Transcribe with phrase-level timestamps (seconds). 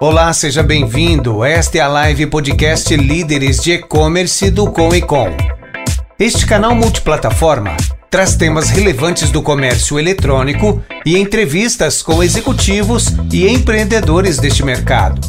[0.00, 1.42] Olá, seja bem-vindo.
[1.42, 5.26] Esta é a live podcast Líderes de E-Commerce do Com e Com.
[6.16, 7.76] Este canal multiplataforma
[8.08, 15.20] traz temas relevantes do comércio eletrônico e entrevistas com executivos e empreendedores deste mercado.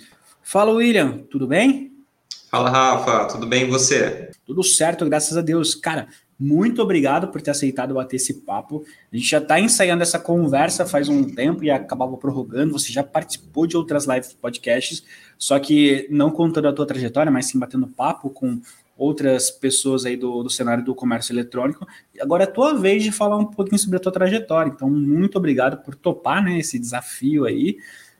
[0.42, 1.92] Fala, William, tudo bem?
[2.48, 4.30] Fala, Rafa, tudo bem e você?
[4.44, 5.74] Tudo certo, graças a Deus.
[5.74, 6.06] Cara,
[6.38, 8.84] muito obrigado por ter aceitado bater esse papo.
[9.12, 12.72] A gente já está ensaiando essa conversa faz um tempo e acabava prorrogando.
[12.72, 15.02] Você já participou de outras lives podcasts,
[15.36, 18.60] só que não contando a tua trajetória, mas sim batendo papo com
[18.96, 21.86] outras pessoas aí do, do cenário do comércio eletrônico.
[22.20, 24.70] Agora é tua vez de falar um pouquinho sobre a tua trajetória.
[24.74, 27.78] Então, muito obrigado por topar né, esse desafio aí.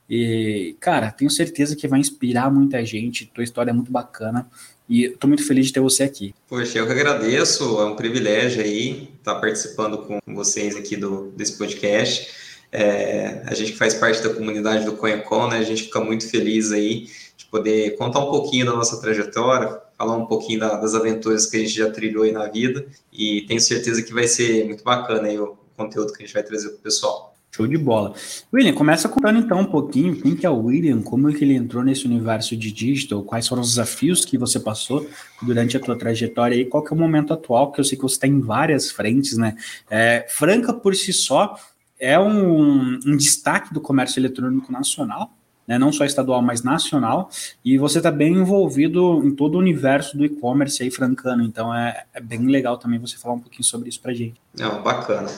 [0.09, 3.27] E, cara, tenho certeza que vai inspirar muita gente.
[3.27, 4.47] Tua história é muito bacana.
[4.89, 6.33] E estou muito feliz de ter você aqui.
[6.49, 7.81] Poxa, eu que agradeço.
[7.81, 12.29] É um privilégio aí estar participando com vocês aqui do, desse podcast.
[12.71, 15.59] É, a gente que faz parte da comunidade do Conhecon, né?
[15.59, 20.17] A gente fica muito feliz aí de poder contar um pouquinho da nossa trajetória, falar
[20.17, 23.61] um pouquinho da, das aventuras que a gente já trilhou aí na vida e tenho
[23.61, 26.79] certeza que vai ser muito bacana aí o conteúdo que a gente vai trazer para
[26.79, 27.37] o pessoal.
[27.57, 28.13] Show de bola.
[28.53, 31.55] William, começa contando então um pouquinho quem que é o William, como é que ele
[31.55, 35.09] entrou nesse universo de digital, quais foram os desafios que você passou
[35.41, 38.03] durante a tua trajetória e qual que é o momento atual, que eu sei que
[38.03, 39.57] você está em várias frentes, né?
[39.89, 41.57] É, Franca por si só
[41.99, 45.31] é um, um destaque do comércio eletrônico nacional,
[45.67, 47.29] né, não só estadual, mas nacional,
[47.65, 52.05] e você está bem envolvido em todo o universo do e-commerce aí francano, então é,
[52.15, 54.41] é, bem legal também você falar um pouquinho sobre isso para gente.
[54.57, 55.29] Não, bacana.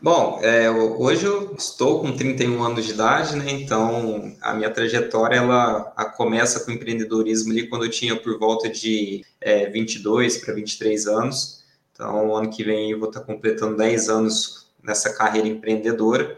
[0.00, 5.36] Bom, é, hoje eu estou com 31 anos de idade, né, então a minha trajetória
[5.36, 5.80] ela
[6.16, 11.64] começa com empreendedorismo ali quando eu tinha por volta de é, 22 para 23 anos,
[11.92, 16.36] então ano que vem eu vou estar completando 10 anos nessa carreira empreendedora,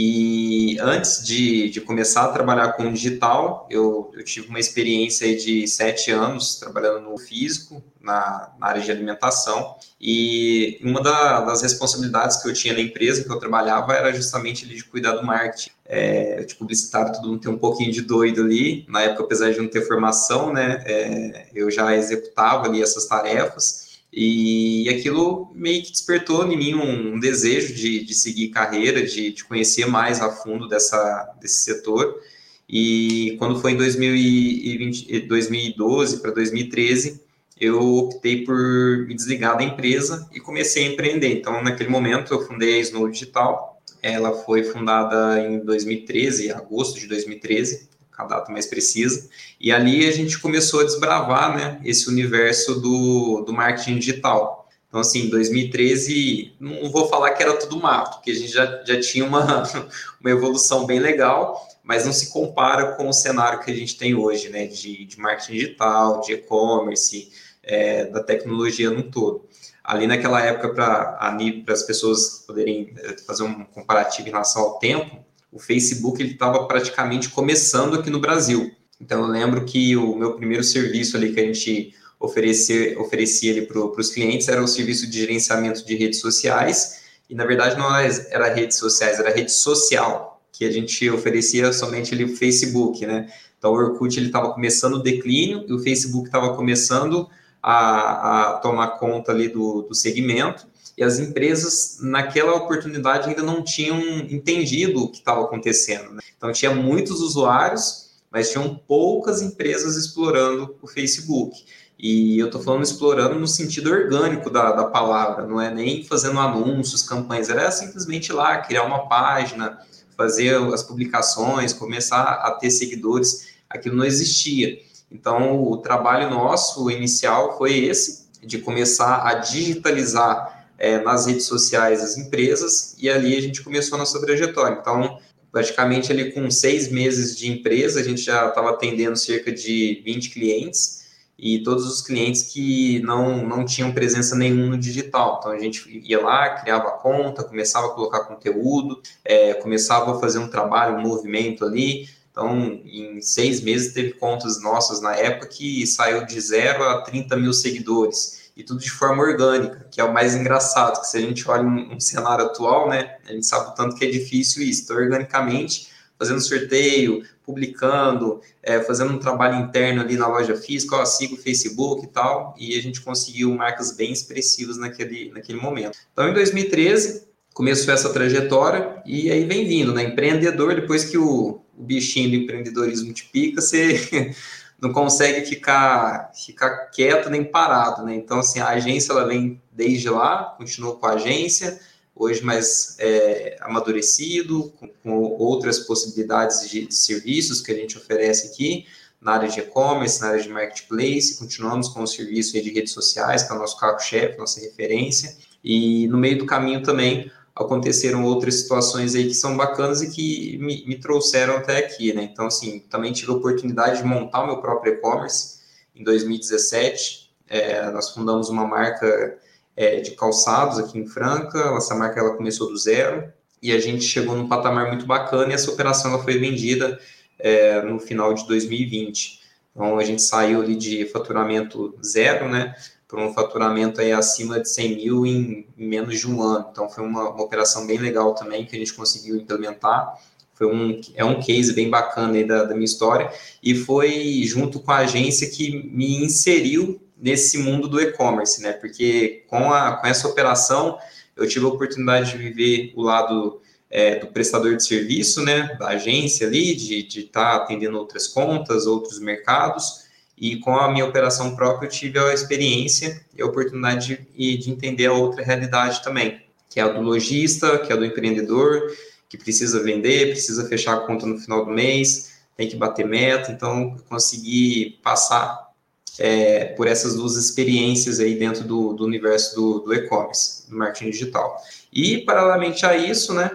[0.00, 5.66] e antes de, de começar a trabalhar com digital, eu, eu tive uma experiência de
[5.66, 9.74] sete anos trabalhando no físico, na, na área de alimentação.
[10.00, 14.68] E uma da, das responsabilidades que eu tinha na empresa que eu trabalhava era justamente
[14.68, 15.70] de cuidar do marketing.
[15.84, 18.86] É, de publicitário, todo mundo tem um pouquinho de doido ali.
[18.88, 23.87] Na época, apesar de não ter formação, né, é, eu já executava ali essas tarefas.
[24.20, 29.44] E aquilo meio que despertou em mim um, desejo de, de seguir carreira, de, de,
[29.44, 32.20] conhecer mais a fundo dessa, desse setor.
[32.68, 37.20] E quando foi em 2020, 2012 para 2013,
[37.60, 41.32] eu optei por me desligar da empresa e comecei a empreender.
[41.34, 43.80] Então, naquele momento, eu fundei a Snow Digital.
[44.02, 47.87] Ela foi fundada em 2013, agosto de 2013
[48.18, 49.30] a data mais precisa.
[49.60, 54.68] E ali a gente começou a desbravar né, esse universo do, do marketing digital.
[54.88, 58.82] Então, assim, em 2013, não vou falar que era tudo mato, porque a gente já,
[58.84, 59.62] já tinha uma,
[60.20, 64.14] uma evolução bem legal, mas não se compara com o cenário que a gente tem
[64.14, 67.30] hoje, né, de, de marketing digital, de e-commerce,
[67.62, 69.46] é, da tecnologia no todo.
[69.84, 71.36] Ali naquela época, para
[71.68, 77.28] as pessoas poderem é, fazer um comparativo em relação ao tempo, o Facebook estava praticamente
[77.30, 78.70] começando aqui no Brasil.
[79.00, 83.78] Então, eu lembro que o meu primeiro serviço ali que a gente oferecer, oferecia para
[83.78, 88.52] os clientes era o serviço de gerenciamento de redes sociais, e na verdade não era
[88.52, 93.28] redes sociais, era rede social, que a gente oferecia somente ali o Facebook, né?
[93.58, 97.28] Então o Orkut ele estava começando o declínio e o Facebook estava começando
[97.62, 100.66] a, a, tomar conta ali do, do segmento
[100.98, 106.10] e as empresas naquela oportunidade ainda não tinham entendido o que estava acontecendo.
[106.10, 106.20] Né?
[106.36, 111.64] Então tinha muitos usuários, mas tinham poucas empresas explorando o Facebook.
[111.96, 116.40] E eu estou falando explorando no sentido orgânico da, da palavra, não é nem fazendo
[116.40, 119.78] anúncios, campanhas, era simplesmente lá, criar uma página,
[120.16, 124.80] fazer as publicações, começar a ter seguidores, aquilo não existia.
[125.12, 132.02] Então, o trabalho nosso inicial foi esse, de começar a digitalizar é, nas redes sociais
[132.02, 134.78] as empresas, e ali a gente começou a nossa trajetória.
[134.80, 135.18] Então,
[135.50, 140.30] praticamente ali com seis meses de empresa, a gente já estava atendendo cerca de 20
[140.30, 140.98] clientes,
[141.38, 145.36] e todos os clientes que não, não tinham presença nenhuma no digital.
[145.38, 150.40] Então a gente ia lá, criava conta, começava a colocar conteúdo, é, começava a fazer
[150.40, 152.08] um trabalho, um movimento ali.
[152.32, 157.36] Então, em seis meses, teve contas nossas na época que saiu de zero a 30
[157.36, 158.37] mil seguidores.
[158.58, 161.62] E tudo de forma orgânica, que é o mais engraçado, que se a gente olha
[161.62, 164.82] um, um cenário atual, né, a gente sabe o tanto que é difícil isso.
[164.82, 165.86] Então, organicamente,
[166.18, 171.38] fazendo sorteio, publicando, é, fazendo um trabalho interno ali na loja física, ó, siga o
[171.38, 175.96] Facebook e tal, e a gente conseguiu marcas bem expressivas naquele, naquele momento.
[176.12, 180.02] Então, em 2013, começou essa trajetória e aí vem vindo, né?
[180.02, 184.34] Empreendedor, depois que o, o bichinho do empreendedorismo te pica, você
[184.80, 188.14] não consegue ficar, ficar quieto nem parado, né?
[188.14, 191.80] Então, assim, a agência, ela vem desde lá, continuou com a agência,
[192.14, 198.48] hoje mais é, amadurecido, com, com, outras possibilidades de, de, serviços que a gente oferece
[198.48, 198.86] aqui,
[199.20, 203.42] na área de e-commerce, na área de marketplace, continuamos com o serviço de redes sociais,
[203.42, 207.30] que é o nosso carro-chefe, nossa referência, e no meio do caminho também
[207.62, 212.22] aconteceram outras situações aí que são bacanas e que me, me trouxeram até aqui, né?
[212.22, 215.58] Então, assim, também tive a oportunidade de montar o meu próprio e-commerce
[215.94, 219.38] em 2017, é, nós fundamos uma marca
[219.76, 221.58] é, de calçados aqui em Franca.
[221.76, 223.32] Essa marca ela começou do zero
[223.62, 226.98] e a gente chegou num patamar muito bacana e essa operação ela foi vendida
[227.38, 229.40] é, no final de 2020.
[229.72, 232.74] Então a gente saiu ali de faturamento zero, né,
[233.08, 236.68] para um faturamento aí acima de 100 mil em, menos de um ano.
[236.70, 240.14] Então foi uma, uma, operação bem legal também que a gente conseguiu implementar.
[240.52, 243.32] Foi um, é um case bem bacana aí da, da minha história
[243.62, 248.72] e foi junto com a agência que me inseriu nesse mundo do e-commerce, né?
[248.72, 250.98] Porque com, a, com essa operação
[251.34, 255.76] eu tive a oportunidade de viver o lado é, do prestador de serviço, né?
[255.78, 260.07] Da agência ali, de estar tá atendendo outras contas, outros mercados.
[260.40, 264.70] E com a minha operação própria eu tive a experiência e a oportunidade de, de
[264.70, 268.82] entender a outra realidade também, que é a do lojista, que é a do empreendedor,
[269.28, 273.52] que precisa vender, precisa fechar a conta no final do mês, tem que bater meta.
[273.52, 275.68] Então, eu consegui passar
[276.18, 281.10] é, por essas duas experiências aí dentro do, do universo do, do e-commerce, do marketing
[281.10, 281.56] digital.
[281.92, 283.50] E, paralelamente a isso, né,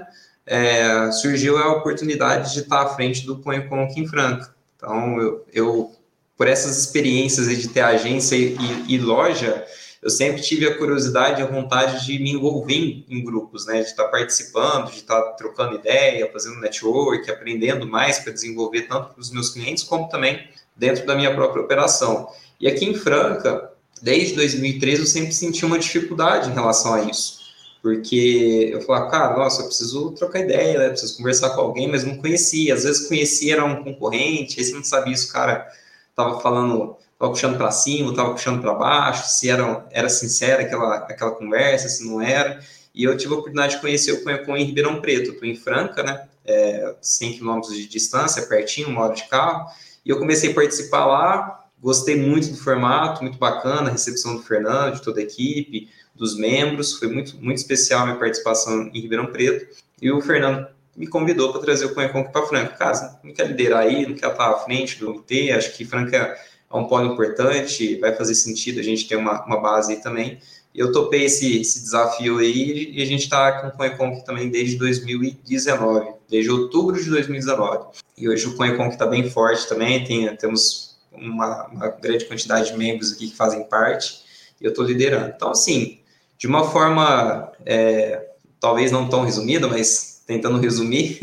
[0.46, 4.54] é, surgiu a oportunidade de estar à frente do Põe aqui em Franca.
[4.75, 5.92] Então, eu, eu,
[6.38, 9.66] por essas experiências de ter agência e, e, loja,
[10.02, 13.88] eu sempre tive a curiosidade e a vontade de me envolver em, grupos, né, de
[13.88, 19.32] estar participando, de estar trocando ideia, fazendo network, aprendendo mais para desenvolver tanto para os
[19.32, 22.28] meus clientes, como também dentro da minha própria operação.
[22.60, 23.72] E aqui em Franca,
[24.02, 27.44] desde 2013, eu sempre senti uma dificuldade em relação a isso.
[27.82, 30.90] Porque eu falava, cara, nossa, eu preciso trocar ideia, né?
[30.90, 32.74] preciso conversar com alguém, mas não conhecia.
[32.74, 35.68] Às vezes conhecia, era um concorrente, aí você não sabia se o cara
[36.13, 40.96] estava falando, estava puxando para cima, estava puxando para baixo, se era, era sincera aquela,
[40.98, 42.60] aquela conversa, se não era.
[42.93, 45.32] E eu tive a oportunidade de conhecer o Cunha em Ribeirão Preto.
[45.32, 46.27] Estou em Franca, né?
[46.46, 49.67] É, 100 quilômetros de distância, pertinho, uma hora de carro.
[50.05, 54.41] E eu comecei a participar lá, Gostei muito do formato, muito bacana, a recepção do
[54.41, 56.93] Fernando, de toda a equipe, dos membros.
[56.93, 59.67] Foi muito, muito especial a minha participação em Ribeirão Preto.
[60.01, 60.65] E o Fernando
[60.96, 62.76] me convidou para trazer o Conheconque para Franca.
[62.76, 66.38] Cara, não quer liderar aí, não quer estar à frente do MT, acho que Franca
[66.72, 70.40] é um polo importante, vai fazer sentido a gente ter uma, uma base aí também.
[70.74, 74.76] Eu topei esse, esse desafio aí e a gente está com o Conheconque também desde
[74.78, 77.90] 2019, desde outubro de 2019.
[78.18, 82.78] E hoje o Conheconque está bem forte também, tem, temos uma, uma grande quantidade de
[82.78, 84.24] membros aqui que fazem parte,
[84.60, 85.32] e eu estou liderando.
[85.36, 86.00] Então, assim,
[86.40, 91.20] de uma forma, é, talvez não tão resumida, mas tentando resumir,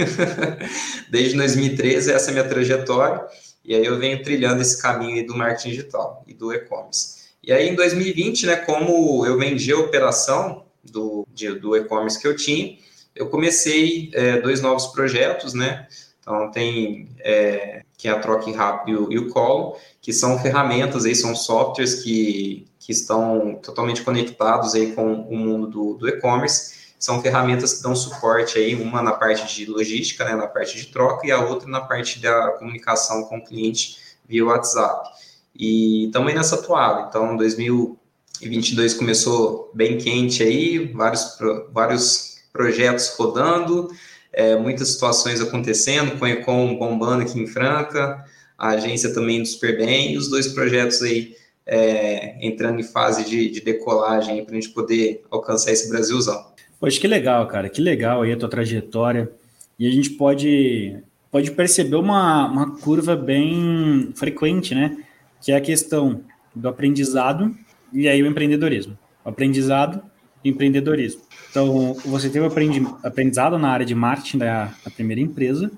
[1.10, 3.24] desde 2013 essa é a minha trajetória,
[3.64, 7.20] e aí eu venho trilhando esse caminho do marketing digital e do e-commerce.
[7.42, 11.26] E aí, em 2020, né, como eu vendi a operação do,
[11.60, 12.76] do e-commerce que eu tinha,
[13.14, 15.86] eu comecei é, dois novos projetos, né?
[16.20, 21.14] Então, tem é, que é a Troque Rápido e o Colo, que são ferramentas, aí,
[21.14, 26.79] são softwares que, que estão totalmente conectados aí com o mundo do, do e-commerce.
[27.00, 30.88] São ferramentas que dão suporte aí, uma na parte de logística, né, na parte de
[30.88, 33.96] troca, e a outra na parte da comunicação com o cliente
[34.28, 35.08] via WhatsApp.
[35.56, 37.08] E também nessa atuada.
[37.08, 41.38] Então, 2022 começou bem quente aí, vários,
[41.72, 43.88] vários projetos rodando,
[44.30, 48.22] é, muitas situações acontecendo, com o Econ bombando aqui em Franca,
[48.58, 53.24] a agência também indo super bem, e os dois projetos aí é, entrando em fase
[53.24, 56.50] de, de decolagem para a gente poder alcançar esse Brasilzão.
[56.80, 59.30] Poxa, que legal, cara, que legal aí a tua trajetória.
[59.78, 60.96] E a gente pode,
[61.30, 64.96] pode perceber uma, uma curva bem frequente, né?
[65.42, 66.22] Que é a questão
[66.54, 67.54] do aprendizado
[67.92, 68.98] e aí o empreendedorismo.
[69.22, 70.02] O aprendizado
[70.42, 71.20] e empreendedorismo.
[71.50, 72.46] Então, você teve
[73.02, 75.70] aprendizado na área de marketing da, da primeira empresa.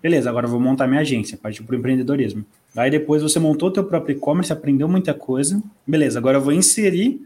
[0.00, 2.44] Beleza, agora vou montar minha agência, partiu para o empreendedorismo.
[2.76, 5.60] Aí depois você montou teu próprio e-commerce, aprendeu muita coisa.
[5.86, 7.20] Beleza, agora eu vou inserir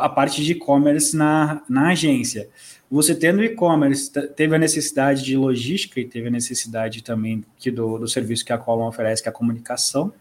[0.00, 2.48] a parte de e-commerce na, na agência.
[2.90, 7.98] Você tendo e-commerce, teve a necessidade de logística e teve a necessidade também que do,
[7.98, 10.12] do serviço que a Colon oferece, que é a comunicação.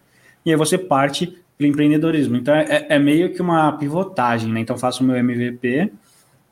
[0.46, 2.36] E aí você parte para o empreendedorismo.
[2.36, 4.60] Então é, é, meio que uma pivotagem, né?
[4.60, 5.92] Então faço o meu MVP,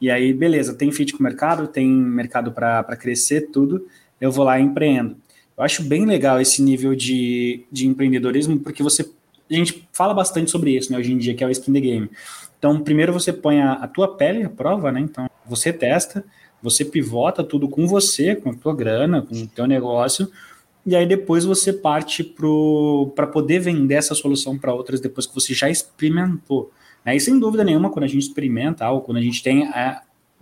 [0.01, 3.85] e aí, beleza, tem fit com o mercado, tem mercado para crescer, tudo,
[4.19, 5.15] eu vou lá e empreendo.
[5.55, 9.07] Eu acho bem legal esse nível de, de empreendedorismo, porque você.
[9.51, 11.79] A gente fala bastante sobre isso, né, hoje em dia, que é o skin the
[11.79, 12.09] game.
[12.57, 15.01] Então, primeiro você põe a, a tua pele à prova, né?
[15.01, 16.23] Então, você testa,
[16.61, 20.31] você pivota tudo com você, com a tua grana, com o teu negócio,
[20.85, 25.53] e aí depois você parte para poder vender essa solução para outras depois que você
[25.53, 26.71] já experimentou.
[27.05, 27.15] Né?
[27.15, 29.69] E sem dúvida nenhuma, quando a gente experimenta algo, quando a gente tem.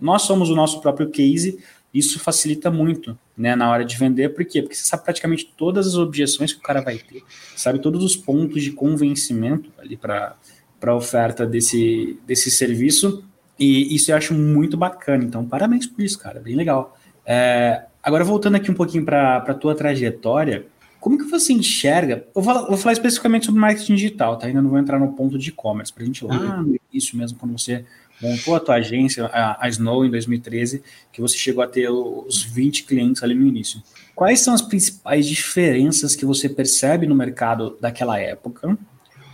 [0.00, 1.58] Nós somos o nosso próprio case,
[1.92, 4.28] isso facilita muito né, na hora de vender.
[4.28, 4.60] Por quê?
[4.60, 7.24] Porque você sabe praticamente todas as objeções que o cara vai ter,
[7.56, 10.36] sabe todos os pontos de convencimento ali para
[10.82, 13.24] a oferta desse, desse serviço.
[13.58, 15.24] E isso eu acho muito bacana.
[15.24, 16.38] Então, parabéns por isso, cara.
[16.40, 16.96] Bem legal.
[17.24, 20.66] É, agora, voltando aqui um pouquinho para a tua trajetória,
[20.98, 22.26] como que você enxerga?
[22.34, 24.46] Eu vou, vou, falar especificamente sobre marketing digital, tá?
[24.46, 26.62] Ainda não vou entrar no ponto de e-commerce, para a gente lá uhum.
[26.62, 27.84] no início mesmo, quando você
[28.20, 32.42] montou a tua agência, a, a, Snow, em 2013, que você chegou a ter os
[32.42, 33.82] 20 clientes ali no início.
[34.14, 38.76] Quais são as principais diferenças que você percebe no mercado daquela época,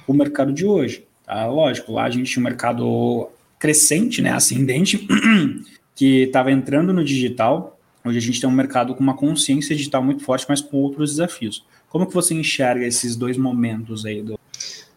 [0.06, 1.04] o mercado de hoje?
[1.24, 1.46] Tá?
[1.46, 3.28] Lógico, lá a gente tinha um mercado
[3.58, 5.06] crescente, né, ascendente,
[5.94, 7.76] que estava entrando no digital,
[8.06, 11.10] Hoje a gente tem um mercado com uma consciência digital muito forte, mas com outros
[11.10, 11.64] desafios.
[11.88, 14.38] Como que você enxerga esses dois momentos aí do,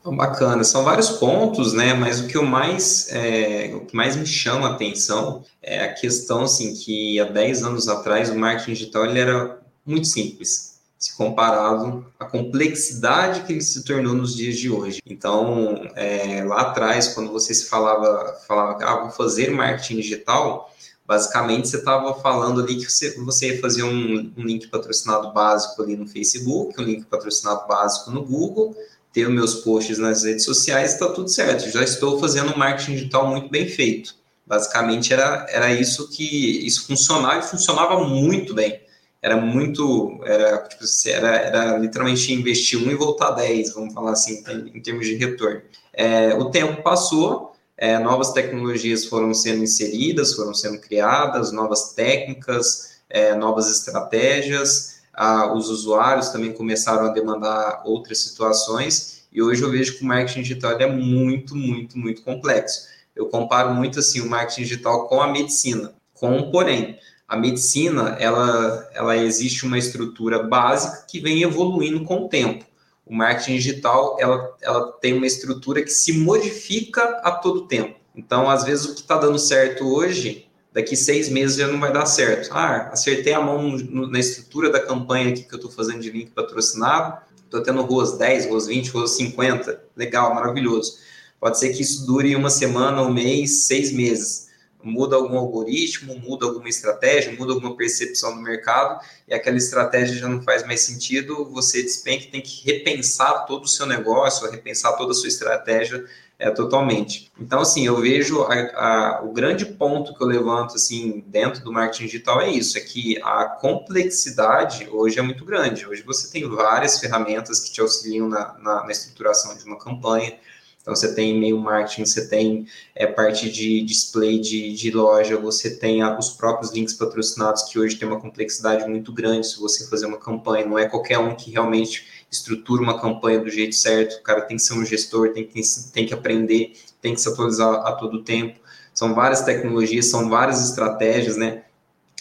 [0.06, 1.94] Bacana, são vários pontos, né?
[1.94, 5.94] Mas o que eu mais, é, o que mais me chama a atenção é a
[5.94, 11.16] questão assim que há 10 anos atrás o marketing digital ele era muito simples, se
[11.18, 15.02] comparado à complexidade que ele se tornou nos dias de hoje.
[15.06, 20.70] Então, é, lá atrás, quando você se falava, falava, ah, vou fazer marketing digital,
[21.10, 25.82] Basicamente, você estava falando ali que você, você ia fazer um, um, link patrocinado básico
[25.82, 28.76] ali no Facebook, um link patrocinado básico no Google,
[29.14, 31.70] ter os meus posts nas redes sociais, está tudo certo.
[31.70, 34.16] Já estou fazendo um marketing digital muito bem feito.
[34.46, 38.82] Basicamente, era, era isso que isso funcionava e funcionava muito bem.
[39.22, 44.44] Era muito, era, tipo, era, era literalmente investir um e voltar 10, vamos falar assim,
[44.74, 45.62] em, termos de retorno.
[45.94, 53.00] É, o tempo passou, é, novas tecnologias foram sendo inseridas, foram sendo criadas, novas técnicas,
[53.10, 59.70] é, novas estratégias, ah, os usuários também começaram a demandar outras situações, e hoje eu
[59.70, 62.88] vejo que o marketing digital é muito, muito, muito complexo.
[63.16, 66.98] Eu comparo muito assim o marketing digital com a medicina, com um porém.
[67.28, 72.70] A medicina, ela, ela existe uma estrutura básica que vem evoluindo com o tempo
[73.10, 78.00] o marketing digital ela, ela tem uma estrutura que se modifica a todo tempo.
[78.16, 81.92] Então, às vezes, o que está dando certo hoje, daqui seis meses já não vai
[81.92, 82.50] dar certo.
[82.52, 86.32] Ah, acertei a mão na estrutura da campanha aqui que eu estou fazendo de link
[86.32, 89.84] patrocinado, estou tendo ruas 10, ruas 20, ruas 50.
[89.96, 90.98] Legal, maravilhoso.
[91.40, 94.50] Pode ser que isso dure uma semana, um mês, seis meses.
[94.82, 100.30] muda algum algoritmo, muda alguma estratégia, muda alguma percepção do mercado, e aquela estratégia já
[100.30, 105.12] não faz mais sentido, você despenca tem que repensar todo o seu negócio, repensar toda
[105.12, 106.06] a sua estratégia
[106.40, 107.30] é, totalmente.
[107.38, 111.72] Então, assim, eu vejo a, a, o grande ponto que eu levanto, assim, dentro do
[111.74, 115.86] marketing digital é isso, é que a complexidade hoje é muito grande.
[115.86, 120.40] Hoje você tem várias ferramentas que te auxiliam na, na, na estruturação de uma campanha,
[120.82, 122.66] então, você tem e-mail marketing, você tem
[122.96, 127.78] é, parte de display de, de loja, você tem a, os próprios links patrocinados, que
[127.78, 130.66] hoje tem uma complexidade muito grande se você fazer uma campanha.
[130.66, 134.20] Não é qualquer um que realmente estrutura uma campanha do jeito certo.
[134.20, 135.62] O cara tem que ser um gestor, tem que,
[135.94, 138.60] tem que aprender, tem que se atualizar a todo tempo.
[138.94, 141.64] São várias tecnologias, são várias estratégias, né?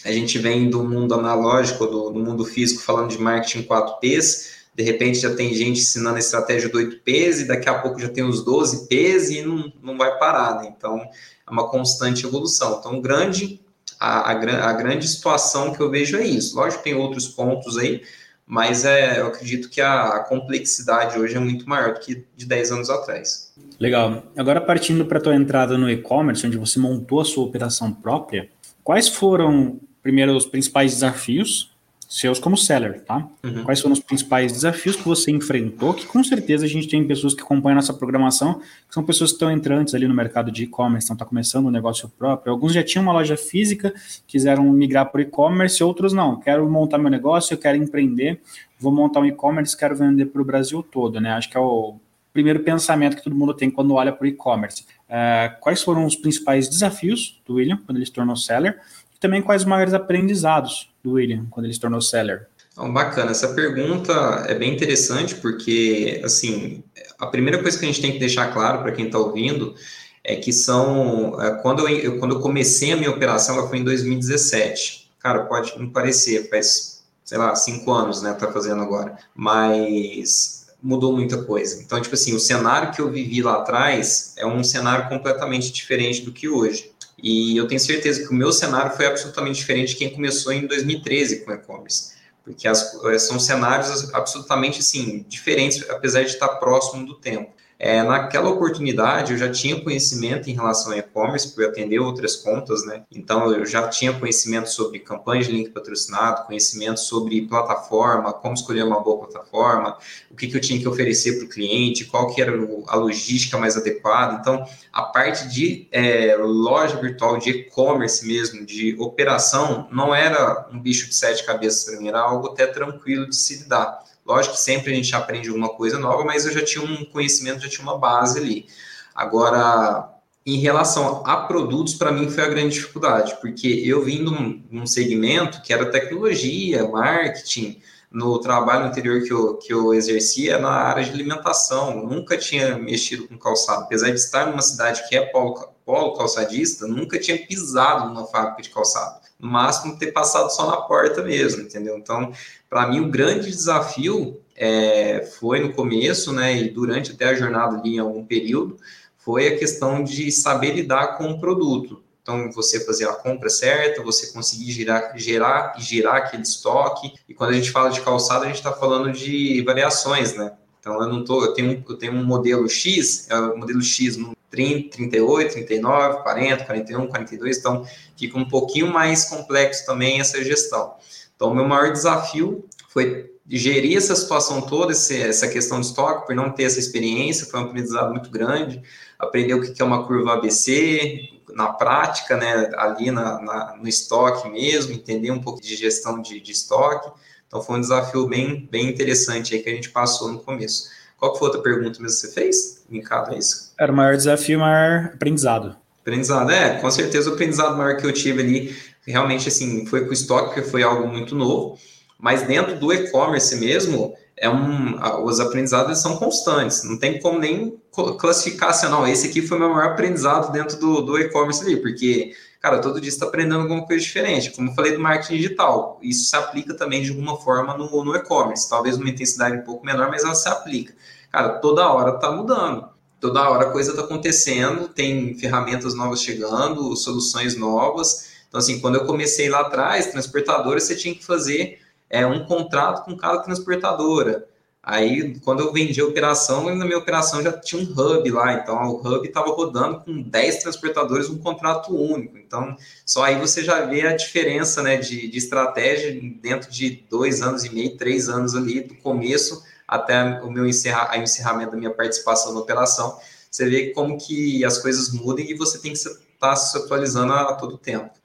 [0.05, 4.83] A gente vem do mundo analógico, do, do mundo físico, falando de marketing 4Ps, de
[4.83, 8.23] repente já tem gente ensinando a estratégia do 8Ps e daqui a pouco já tem
[8.23, 10.73] os 12Ps e não, não vai parar, né?
[10.75, 12.77] Então, é uma constante evolução.
[12.79, 13.59] Então, grande,
[13.99, 16.55] a, a, a grande situação que eu vejo é isso.
[16.55, 18.03] Lógico tem outros pontos aí,
[18.49, 22.71] mas é, eu acredito que a, complexidade hoje é muito maior do que de 10
[22.71, 23.53] anos atrás.
[23.79, 24.23] Legal.
[24.35, 28.49] Agora, partindo para a tua entrada no e-commerce, onde você montou a sua operação própria,
[28.83, 31.77] quais foram, primeiro, os principais desafios
[32.09, 33.27] seus como seller, tá?
[33.43, 33.63] Uhum.
[33.63, 35.93] Quais foram os principais desafios que você enfrentou?
[35.93, 38.55] Que com certeza a gente tem pessoas que acompanham nossa programação,
[38.87, 41.71] que são pessoas que estão entrantes ali no mercado de e-commerce, estão tá começando um
[41.71, 42.51] negócio próprio.
[42.51, 43.93] Alguns já tinham uma loja física,
[44.25, 46.39] quiseram migrar para o e-commerce, outros não.
[46.39, 48.41] Quero montar meu negócio, eu quero empreender,
[48.79, 51.33] vou montar um e-commerce, quero vender para o Brasil todo, né?
[51.33, 51.97] Acho que é o
[52.33, 54.83] primeiro pensamento que todo mundo tem quando olha para o e-commerce.
[55.07, 58.79] Uh, quais foram os principais desafios do William quando ele se tornou seller?
[59.15, 62.47] E também quais os maiores aprendizados do William quando ele se tornou seller?
[62.71, 64.13] Então, bacana, essa pergunta
[64.47, 66.83] é bem interessante porque, assim,
[67.17, 69.75] a primeira coisa que a gente tem que deixar claro para quem está ouvindo
[70.23, 73.83] é que são, é, quando eu, quando eu comecei a minha operação, ela foi em
[73.83, 75.11] 2017.
[75.19, 81.13] Cara, pode não parecer, faz, sei lá, cinco anos, né, tá fazendo agora, mas mudou
[81.13, 81.81] muita coisa.
[81.81, 86.21] Então, tipo assim, o cenário que eu vivi lá atrás é um cenário completamente diferente
[86.21, 86.91] do que hoje.
[87.23, 90.65] E eu tenho certeza que o meu cenário foi absolutamente diferente de quem começou em
[90.67, 97.15] 2013 com e-commerce, porque as, são cenários absolutamente assim, diferentes, apesar de estar próximo do
[97.15, 97.51] tempo.
[97.81, 102.85] É, naquela oportunidade, eu já tinha conhecimento em relação a e-commerce, por atender outras contas,
[102.85, 103.03] né?
[103.09, 108.83] Então, eu já tinha conhecimento sobre campanhas de link patrocinado, conhecimento sobre plataforma, como escolher
[108.83, 109.97] uma boa plataforma,
[110.29, 112.51] o que, que eu tinha que oferecer para o cliente, qual que era
[112.89, 114.37] a logística mais adequada.
[114.41, 120.81] Então, a parte de é, loja virtual, de e-commerce mesmo, de operação, não era um
[120.81, 124.08] bicho de sete cabeças para mim, era algo até tranquilo de se lidar.
[124.29, 127.63] Lógico que sempre a gente aprende alguma coisa nova, mas eu já tinha um conhecimento,
[127.63, 128.67] já tinha uma base ali.
[129.15, 130.07] Agora,
[130.45, 134.85] em relação a produtos, para mim foi a grande dificuldade, porque eu vim num, num
[134.85, 141.03] segmento que era tecnologia, marketing, no trabalho anterior que eu, que eu exercia na área
[141.03, 142.05] de alimentação.
[142.05, 143.85] nunca tinha mexido com calçado.
[143.85, 148.61] Apesar de estar numa cidade que é polo, polo calçadista, nunca tinha pisado numa fábrica
[148.61, 149.21] de calçado.
[149.39, 151.97] No máximo, ter passado só na porta mesmo, entendeu?
[151.97, 152.31] Então,
[152.69, 157.77] para mim, o grande desafio é, foi no começo, né, e durante até a jornada
[157.77, 158.77] ali em algum período,
[159.17, 162.03] foi a questão de saber lidar com o produto.
[162.21, 167.13] Então, você fazer a compra certa, você conseguir gerar, gerar e girar aquele estoque.
[167.27, 170.53] E quando a gente fala de calçado, a gente está falando de variações, né?
[170.79, 174.15] Então, eu não tô, eu tenho, eu tenho um modelo X, é o modelo X
[174.15, 177.85] no 30, 38, 39, 40, 41, 42, então
[178.17, 180.93] fica um pouquinho mais complexo também essa gestão.
[181.39, 186.35] Então, o meu maior desafio foi gerir essa situação toda, essa questão de estoque, por
[186.35, 188.81] não ter essa experiência, foi um aprendizado muito grande,
[189.17, 194.49] aprender o que é uma curva ABC, na prática, né, ali na, na, no estoque
[194.49, 197.09] mesmo, entender um pouco de gestão de, de, estoque.
[197.47, 200.89] Então, foi um desafio bem, bem interessante aí que a gente passou no começo.
[201.17, 202.83] Qual foi a outra pergunta mesmo que você fez?
[202.91, 203.71] Linkado a isso?
[203.79, 205.77] Era o maior desafio, o maior aprendizado.
[206.01, 210.13] Aprendizado, é, com certeza o aprendizado maior que eu tive ali realmente assim, foi com
[210.13, 211.77] estoque, que foi algo muito novo,
[212.19, 217.77] mas dentro do e-commerce mesmo, é um, os aprendizados são constantes, não tem como nem
[218.17, 221.77] classificar assim, não, esse aqui foi o meu maior aprendizado dentro do, do e-commerce ali,
[221.77, 225.99] porque, cara, todo dia está aprendendo alguma coisa diferente, como eu falei do marketing digital,
[226.01, 229.85] isso se aplica também de alguma forma no, no e-commerce, talvez uma intensidade um pouco
[229.85, 230.93] menor, mas ela se aplica.
[231.31, 236.95] Cara, toda hora está mudando, toda hora a coisa está acontecendo, tem ferramentas novas chegando,
[236.95, 242.25] soluções novas, então, assim, quando eu comecei lá atrás, transportadora, você tinha que fazer é,
[242.25, 244.47] um contrato com cada transportadora.
[244.81, 248.75] Aí, quando eu vendi a operação, na minha operação já tinha um hub lá, então
[248.87, 252.37] o hub estava rodando com 10 transportadores, um contrato único.
[252.37, 257.41] Então, só aí você já vê a diferença né, de, de estratégia dentro de dois
[257.41, 261.93] anos e meio, três anos ali, do começo até o meu encerra, encerramento da minha
[261.93, 263.19] participação na operação.
[263.51, 267.33] Você vê como que as coisas mudam e você tem que estar tá se atualizando
[267.33, 268.18] a, a todo tempo.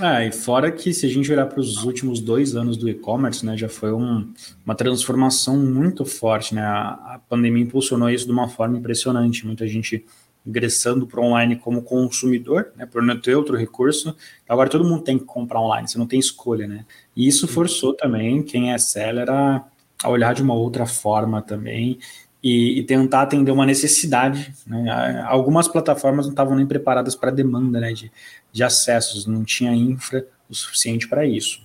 [0.00, 3.44] Ah, e fora que se a gente olhar para os últimos dois anos do e-commerce,
[3.44, 4.32] né, já foi um,
[4.64, 6.62] uma transformação muito forte, né?
[6.62, 10.04] A, a, pandemia impulsionou isso de uma forma impressionante, muita gente
[10.46, 14.14] ingressando para online como consumidor, né, por não ter outro recurso.
[14.48, 16.86] Agora todo mundo tem que comprar online, você não tem escolha, né?
[17.16, 19.66] E isso forçou também quem é seller a,
[20.04, 21.98] a olhar de uma outra forma também
[22.42, 24.54] e, e, tentar atender uma necessidade.
[24.66, 25.24] Né?
[25.26, 28.12] Algumas plataformas não estavam nem preparadas para a demanda né, de,
[28.52, 31.60] de acessos, não tinha infra o suficiente para isso.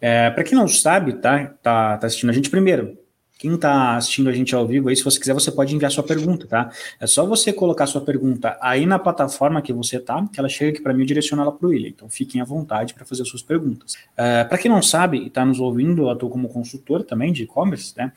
[0.00, 2.98] É, para quem não sabe, tá, tá, tá assistindo a gente primeiro.
[3.38, 6.04] Quem está assistindo a gente ao vivo aí, se você quiser, você pode enviar sua
[6.04, 6.70] pergunta, tá?
[7.00, 10.70] É só você colocar sua pergunta aí na plataforma que você tá, que ela chega
[10.70, 11.88] aqui para mim e direciona ela para o William.
[11.88, 13.96] Então fiquem à vontade para fazer as suas perguntas.
[14.16, 17.42] É, para quem não sabe e está nos ouvindo, eu atuo como consultor também de
[17.42, 18.12] e-commerce, né?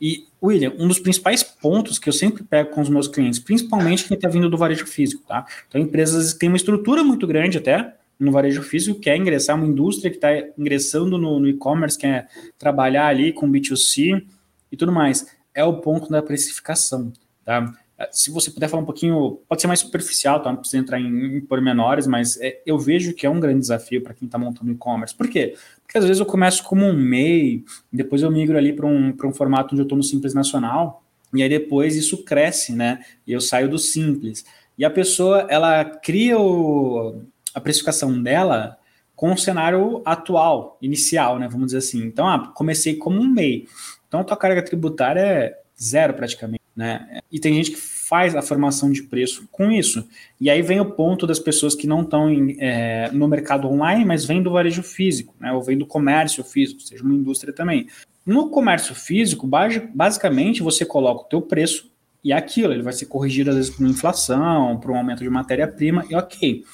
[0.00, 4.04] E, William, um dos principais pontos que eu sempre pego com os meus clientes, principalmente
[4.04, 5.44] quem está vindo do varejo físico, tá?
[5.68, 10.10] Então, empresas têm uma estrutura muito grande até no varejo físico, quer ingressar, uma indústria
[10.10, 14.22] que está ingressando no, no e-commerce, quer trabalhar ali com B2C
[14.70, 15.26] e tudo mais.
[15.54, 17.12] É o ponto da precificação,
[17.44, 17.72] tá?
[18.10, 20.50] Se você puder falar um pouquinho, pode ser mais superficial, tá?
[20.50, 24.02] Não precisa entrar em, em pormenores, mas é, eu vejo que é um grande desafio
[24.02, 25.14] para quem está montando e-commerce.
[25.14, 25.54] Por quê?
[25.90, 29.34] Porque às vezes eu começo como um MEI, depois eu migro ali para um, um
[29.34, 31.02] formato onde eu estou no Simples Nacional,
[31.34, 33.00] e aí depois isso cresce, né?
[33.26, 34.44] E eu saio do Simples.
[34.78, 37.20] E a pessoa, ela cria o,
[37.52, 38.78] a precificação dela
[39.16, 41.48] com o cenário atual, inicial, né?
[41.48, 42.04] Vamos dizer assim.
[42.04, 43.66] Então, ah, comecei como um MEI.
[44.06, 47.18] Então, a tua carga tributária é zero praticamente, né?
[47.32, 47.78] E tem gente que
[48.10, 50.04] faz a formação de preço com isso.
[50.40, 54.24] E aí vem o ponto das pessoas que não estão é, no mercado online, mas
[54.24, 57.86] vêm do varejo físico, né, ou vêm do comércio físico, seja uma indústria também.
[58.26, 59.48] No comércio físico,
[59.94, 61.88] basicamente você coloca o teu preço
[62.24, 65.30] e é aquilo, ele vai ser corrigido às vezes por inflação, por um aumento de
[65.30, 66.64] matéria-prima, e ok.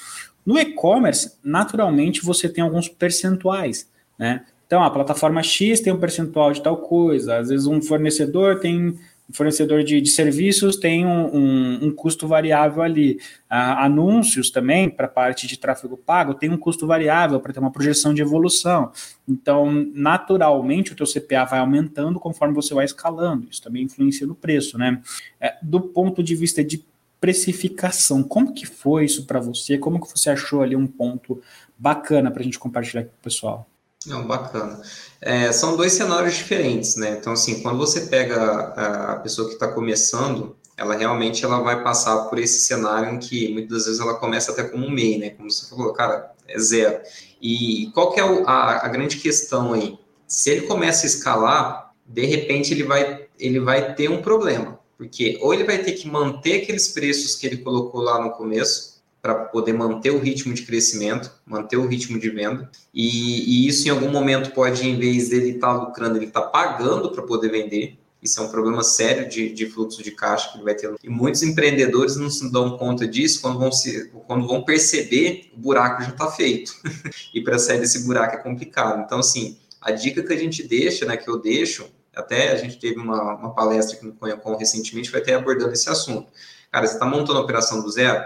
[0.45, 4.43] No e-commerce, naturalmente você tem alguns percentuais, né?
[4.67, 8.99] Então, a plataforma X tem um percentual de tal coisa, às vezes um fornecedor tem
[9.33, 13.19] fornecedor de, de serviços tem um, um, um, custo variável ali.
[13.49, 17.61] Ah, anúncios também, para a parte de tráfego pago, tem um custo variável para ter
[17.61, 18.93] uma projeção de evolução.
[19.29, 23.49] Então, naturalmente, o teu CPA vai aumentando conforme você vai escalando.
[23.51, 25.01] Isso também influencia no preço, né?
[25.41, 26.85] É, do ponto de vista de
[27.21, 29.79] precificação, como que foi isso para você?
[29.79, 31.43] Como que você achou ali um ponto
[31.79, 33.67] bacana para a gente compartilhar com o pessoal?
[34.07, 34.81] Não, bacana.
[35.21, 37.17] É, são dois cenários diferentes, né?
[37.19, 41.83] Então, assim, quando você pega a, a pessoa que está começando, ela realmente ela vai
[41.83, 45.31] passar por esse cenário em que muitas vezes ela começa até como um MEI, né?
[45.31, 47.01] Como você falou, cara, é zero.
[47.41, 49.99] E qual que é a, a grande questão aí?
[50.27, 55.39] Se ele começa a escalar, de repente ele vai, ele vai ter um problema, porque
[55.41, 58.96] ou ele vai ter que manter aqueles preços que ele colocou lá no começo,
[59.27, 62.71] para poder manter o ritmo de crescimento, manter o ritmo de venda.
[62.95, 66.43] E, e isso, em algum momento, pode, em vez dele estar tá lucrando, ele está
[66.43, 67.99] pagando para poder vender.
[68.23, 70.95] Isso é um problema sério de, de, fluxo de caixa que ele vai ter.
[71.03, 75.59] E muitos empreendedores não se dão conta disso quando vão, se, quando vão perceber o
[75.59, 76.73] buraco já está feito.
[77.35, 79.03] e para sair desse buraco é complicado.
[79.05, 82.79] Então, assim, a dica que a gente deixa, né, que eu deixo, até a gente
[82.79, 86.31] teve uma, uma palestra aqui no Conhecom recentemente, vai ter abordando esse assunto.
[86.71, 88.25] Cara, você está montando a operação do zero,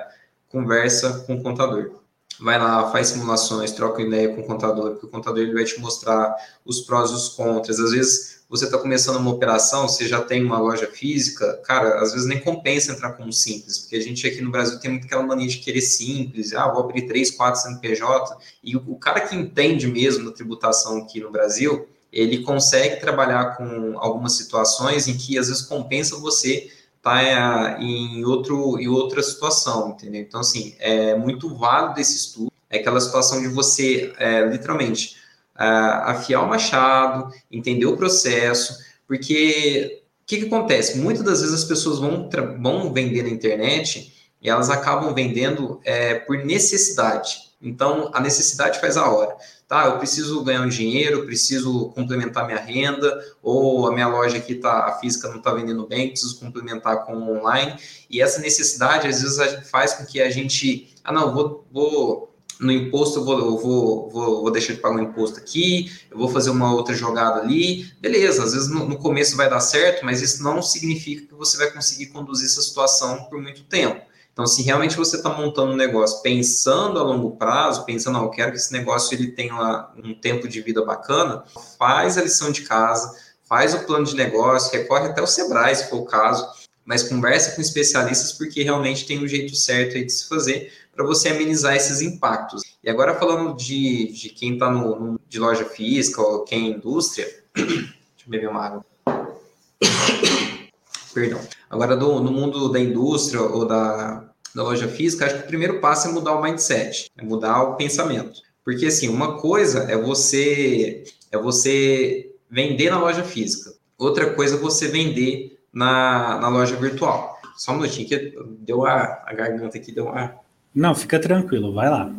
[0.51, 1.93] conversa com o contador.
[2.39, 5.79] Vai lá, faz simulações, troca ideia com o contador, porque o contador ele vai te
[5.81, 6.35] mostrar
[6.65, 7.79] os prós e os contras.
[7.79, 12.13] Às vezes você está começando uma operação, você já tem uma loja física, cara, às
[12.13, 15.05] vezes nem compensa entrar com um simples, porque a gente aqui no Brasil tem muito
[15.05, 19.37] aquela mania de querer simples, ah, vou abrir três, quatro CNPJ, e o cara que
[19.37, 25.39] entende mesmo da tributação aqui no Brasil, ele consegue trabalhar com algumas situações em que
[25.39, 26.73] às vezes compensa você
[27.07, 30.21] é, em, outro, em outra situação, entendeu?
[30.21, 35.17] Então, assim, é muito válido esse estudo, é aquela situação de você, é, literalmente,
[35.55, 40.99] afiar o machado, entender o processo, porque o que, que acontece?
[40.99, 42.31] Muitas das vezes as pessoas vão,
[42.63, 47.51] vão vender na internet e elas acabam vendendo é, por necessidade.
[47.61, 49.37] Então, a necessidade faz a hora
[49.71, 54.57] tá, eu preciso ganhar um dinheiro, preciso complementar minha renda, ou a minha loja aqui
[54.57, 57.77] tá, a física não está vendendo bem, preciso complementar com o online.
[58.11, 62.73] E essa necessidade, às vezes, faz com que a gente, ah, não, vou, vou no
[62.73, 66.29] imposto eu vou, eu vou, vou, vou, deixar de pagar um imposto aqui, eu vou
[66.29, 67.89] fazer uma outra jogada ali.
[68.01, 71.57] Beleza, às vezes no, no, começo vai dar certo, mas isso não significa que você
[71.57, 74.10] vai conseguir conduzir essa situação por muito tempo.
[74.41, 78.31] Então, se realmente você está montando um negócio pensando a longo prazo, pensando, não, eu
[78.31, 81.45] quero que esse negócio ele tenha um tempo de vida bacana,
[81.79, 83.15] faz a lição de casa,
[83.47, 86.49] faz o plano de negócio, recorre até o Sebrae, se for o caso,
[86.87, 91.29] mas conversa com especialistas porque realmente tem um jeito certo de se fazer para você
[91.29, 92.63] amenizar esses impactos.
[92.83, 96.77] E agora falando de, de quem está no, no, de loja física ou quem é
[96.77, 97.93] indústria, deixa
[98.25, 98.87] eu beber uma água.
[101.13, 101.41] Perdão.
[101.69, 105.81] Agora, do, no mundo da indústria ou da, da loja física, acho que o primeiro
[105.81, 108.41] passo é mudar o mindset, é mudar o pensamento.
[108.65, 114.59] Porque, assim, uma coisa é você, é você vender na loja física, outra coisa é
[114.59, 117.39] você vender na, na loja virtual.
[117.57, 120.35] Só um minutinho que deu a, a garganta aqui, deu uma.
[120.75, 122.13] Não, fica tranquilo, vai lá.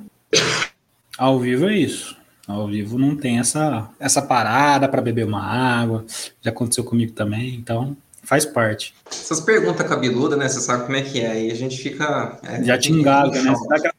[1.18, 2.16] Ao vivo é isso.
[2.48, 6.06] Ao vivo não tem essa, essa parada para beber uma água.
[6.42, 8.94] Já aconteceu comigo também, então faz parte.
[9.10, 10.48] Essas perguntas cabeludas, né?
[10.48, 11.32] Você sabe como é que é.
[11.32, 12.40] Aí a gente fica.
[12.44, 13.54] É, Já te engasga, né?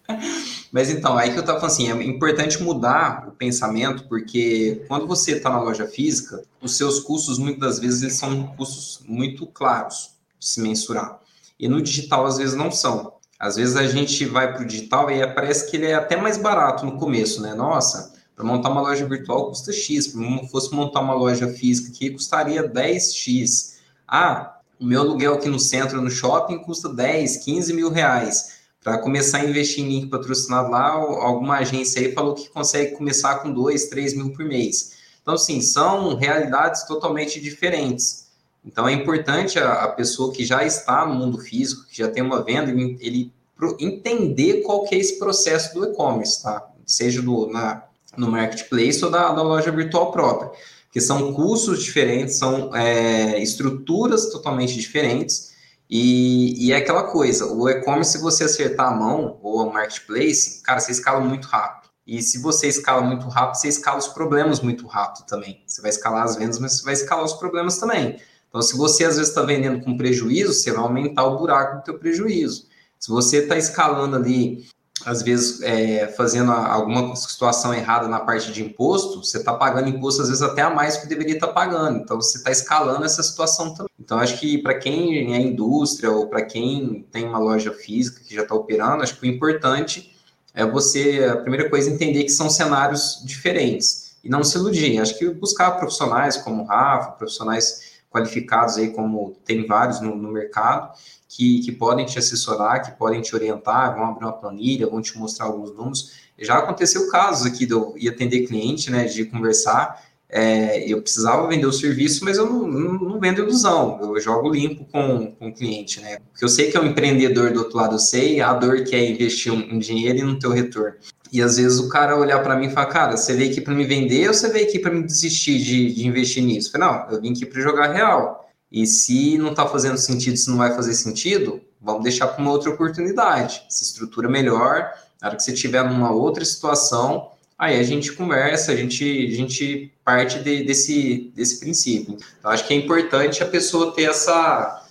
[0.72, 5.06] Mas então, aí que eu tava falando assim, é importante mudar o pensamento, porque quando
[5.06, 9.46] você está na loja física, os seus custos, muitas das vezes, eles são custos muito
[9.46, 11.18] claros de se mensurar.
[11.58, 13.14] E no digital, às vezes, não são.
[13.38, 16.36] Às vezes a gente vai para o digital e parece que ele é até mais
[16.36, 17.54] barato no começo, né?
[17.54, 18.09] Nossa,
[18.40, 22.66] para montar uma loja virtual custa X, se fosse montar uma loja física aqui, custaria
[22.66, 23.74] 10X.
[24.08, 28.96] Ah, o meu aluguel aqui no centro, no shopping, custa 10, 15 mil reais para
[28.96, 33.52] começar a investir em link patrocinado lá, alguma agência aí falou que consegue começar com
[33.52, 34.92] 2, 3 mil por mês.
[35.20, 38.30] Então, assim, são realidades totalmente diferentes.
[38.64, 42.22] Então, é importante a, a pessoa que já está no mundo físico, que já tem
[42.22, 43.32] uma venda, ele, ele
[43.78, 46.66] entender qual que é esse processo do e-commerce, tá?
[46.86, 47.84] Seja do, na,
[48.16, 50.50] no marketplace ou da, da loja virtual própria,
[50.92, 55.50] que são custos diferentes, são é, estruturas totalmente diferentes,
[55.88, 60.62] e, e é aquela coisa, o e-commerce, se você acertar a mão, ou o marketplace,
[60.62, 61.90] cara, você escala muito rápido.
[62.06, 65.62] E se você escala muito rápido, você escala os problemas muito rápido também.
[65.66, 68.20] Você vai escalar as vendas, mas você vai escalar os problemas também.
[68.48, 71.84] Então, se você às vezes está vendendo com prejuízo, você vai aumentar o buraco do
[71.84, 72.66] teu prejuízo.
[72.98, 74.66] Se você está escalando ali
[75.04, 80.22] às vezes, é, fazendo alguma situação errada na parte de imposto, você está pagando imposto,
[80.22, 81.98] às vezes, até a mais que deveria estar tá pagando.
[81.98, 83.90] Então, você está escalando essa situação também.
[83.98, 88.34] Então, acho que para quem é indústria ou para quem tem uma loja física que
[88.34, 90.14] já está operando, acho que o importante
[90.52, 94.98] é você, a primeira coisa, entender que são cenários diferentes e não se iludir.
[95.00, 100.30] Acho que buscar profissionais como o Rafa, profissionais qualificados aí, como tem vários no, no
[100.30, 100.92] mercado,
[101.40, 105.16] que, que podem te assessorar, que podem te orientar, vão abrir uma planilha, vão te
[105.16, 106.12] mostrar alguns números.
[106.38, 111.48] Já aconteceu casos aqui de eu ir atender cliente, né, de conversar, é, eu precisava
[111.48, 115.48] vender o serviço, mas eu não, não, não, vendo ilusão, eu jogo limpo com, com
[115.48, 116.18] o cliente, né?
[116.30, 118.94] Porque eu sei que é um empreendedor do outro lado, eu sei a dor que
[118.94, 120.94] é investir um, um dinheiro e não ter o retorno.
[121.32, 123.74] E às vezes o cara olhar para mim e falar, cara, você veio aqui para
[123.74, 126.68] me vender ou você veio aqui para me desistir de, de investir nisso?
[126.68, 128.49] Eu falei, não, eu vim aqui para jogar real.
[128.70, 132.52] E se não está fazendo sentido, se não vai fazer sentido, vamos deixar para uma
[132.52, 133.62] outra oportunidade.
[133.68, 138.72] Se estrutura melhor, na hora que você estiver numa outra situação, aí a gente conversa,
[138.72, 142.16] a gente, a gente parte de, desse, desse princípio.
[142.38, 144.86] Então, acho que é importante a pessoa ter essa,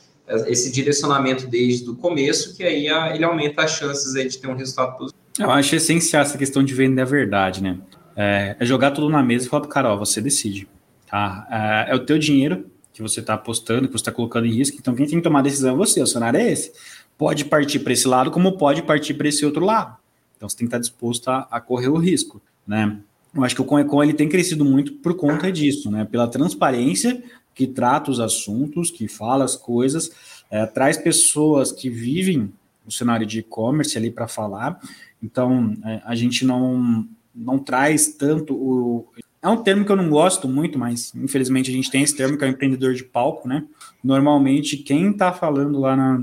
[0.47, 4.55] esse direcionamento desde o começo, que aí ele aumenta as chances aí de ter um
[4.55, 5.19] resultado positivo.
[5.39, 7.79] Eu acho essencial essa questão de vender a verdade, né?
[8.15, 10.67] É, é jogar tudo na mesa e falar para o cara, ó, você decide,
[11.09, 11.47] tá?
[11.87, 12.65] É, é o teu dinheiro,
[12.99, 14.77] que você está apostando, que você está colocando em risco.
[14.77, 16.73] Então, quem tem que tomar a decisão é você, o cenário é esse.
[17.17, 19.97] Pode partir para esse lado, como pode partir para esse outro lado.
[20.35, 22.99] Então, você tem que estar tá disposto a, a correr o risco, né?
[23.33, 26.03] Eu acho que o Conecon ele tem crescido muito por conta disso, né?
[26.03, 27.23] Pela transparência
[27.55, 30.11] que trata os assuntos, que fala as coisas,
[30.51, 32.51] é, traz pessoas que vivem
[32.85, 34.79] o cenário de e-commerce ali para falar.
[35.23, 39.07] Então, é, a gente não, não traz tanto o,
[39.41, 42.37] é um termo que eu não gosto muito, mas infelizmente a gente tem esse termo
[42.37, 43.65] que é o empreendedor de palco, né?
[44.03, 46.21] Normalmente quem está falando lá na,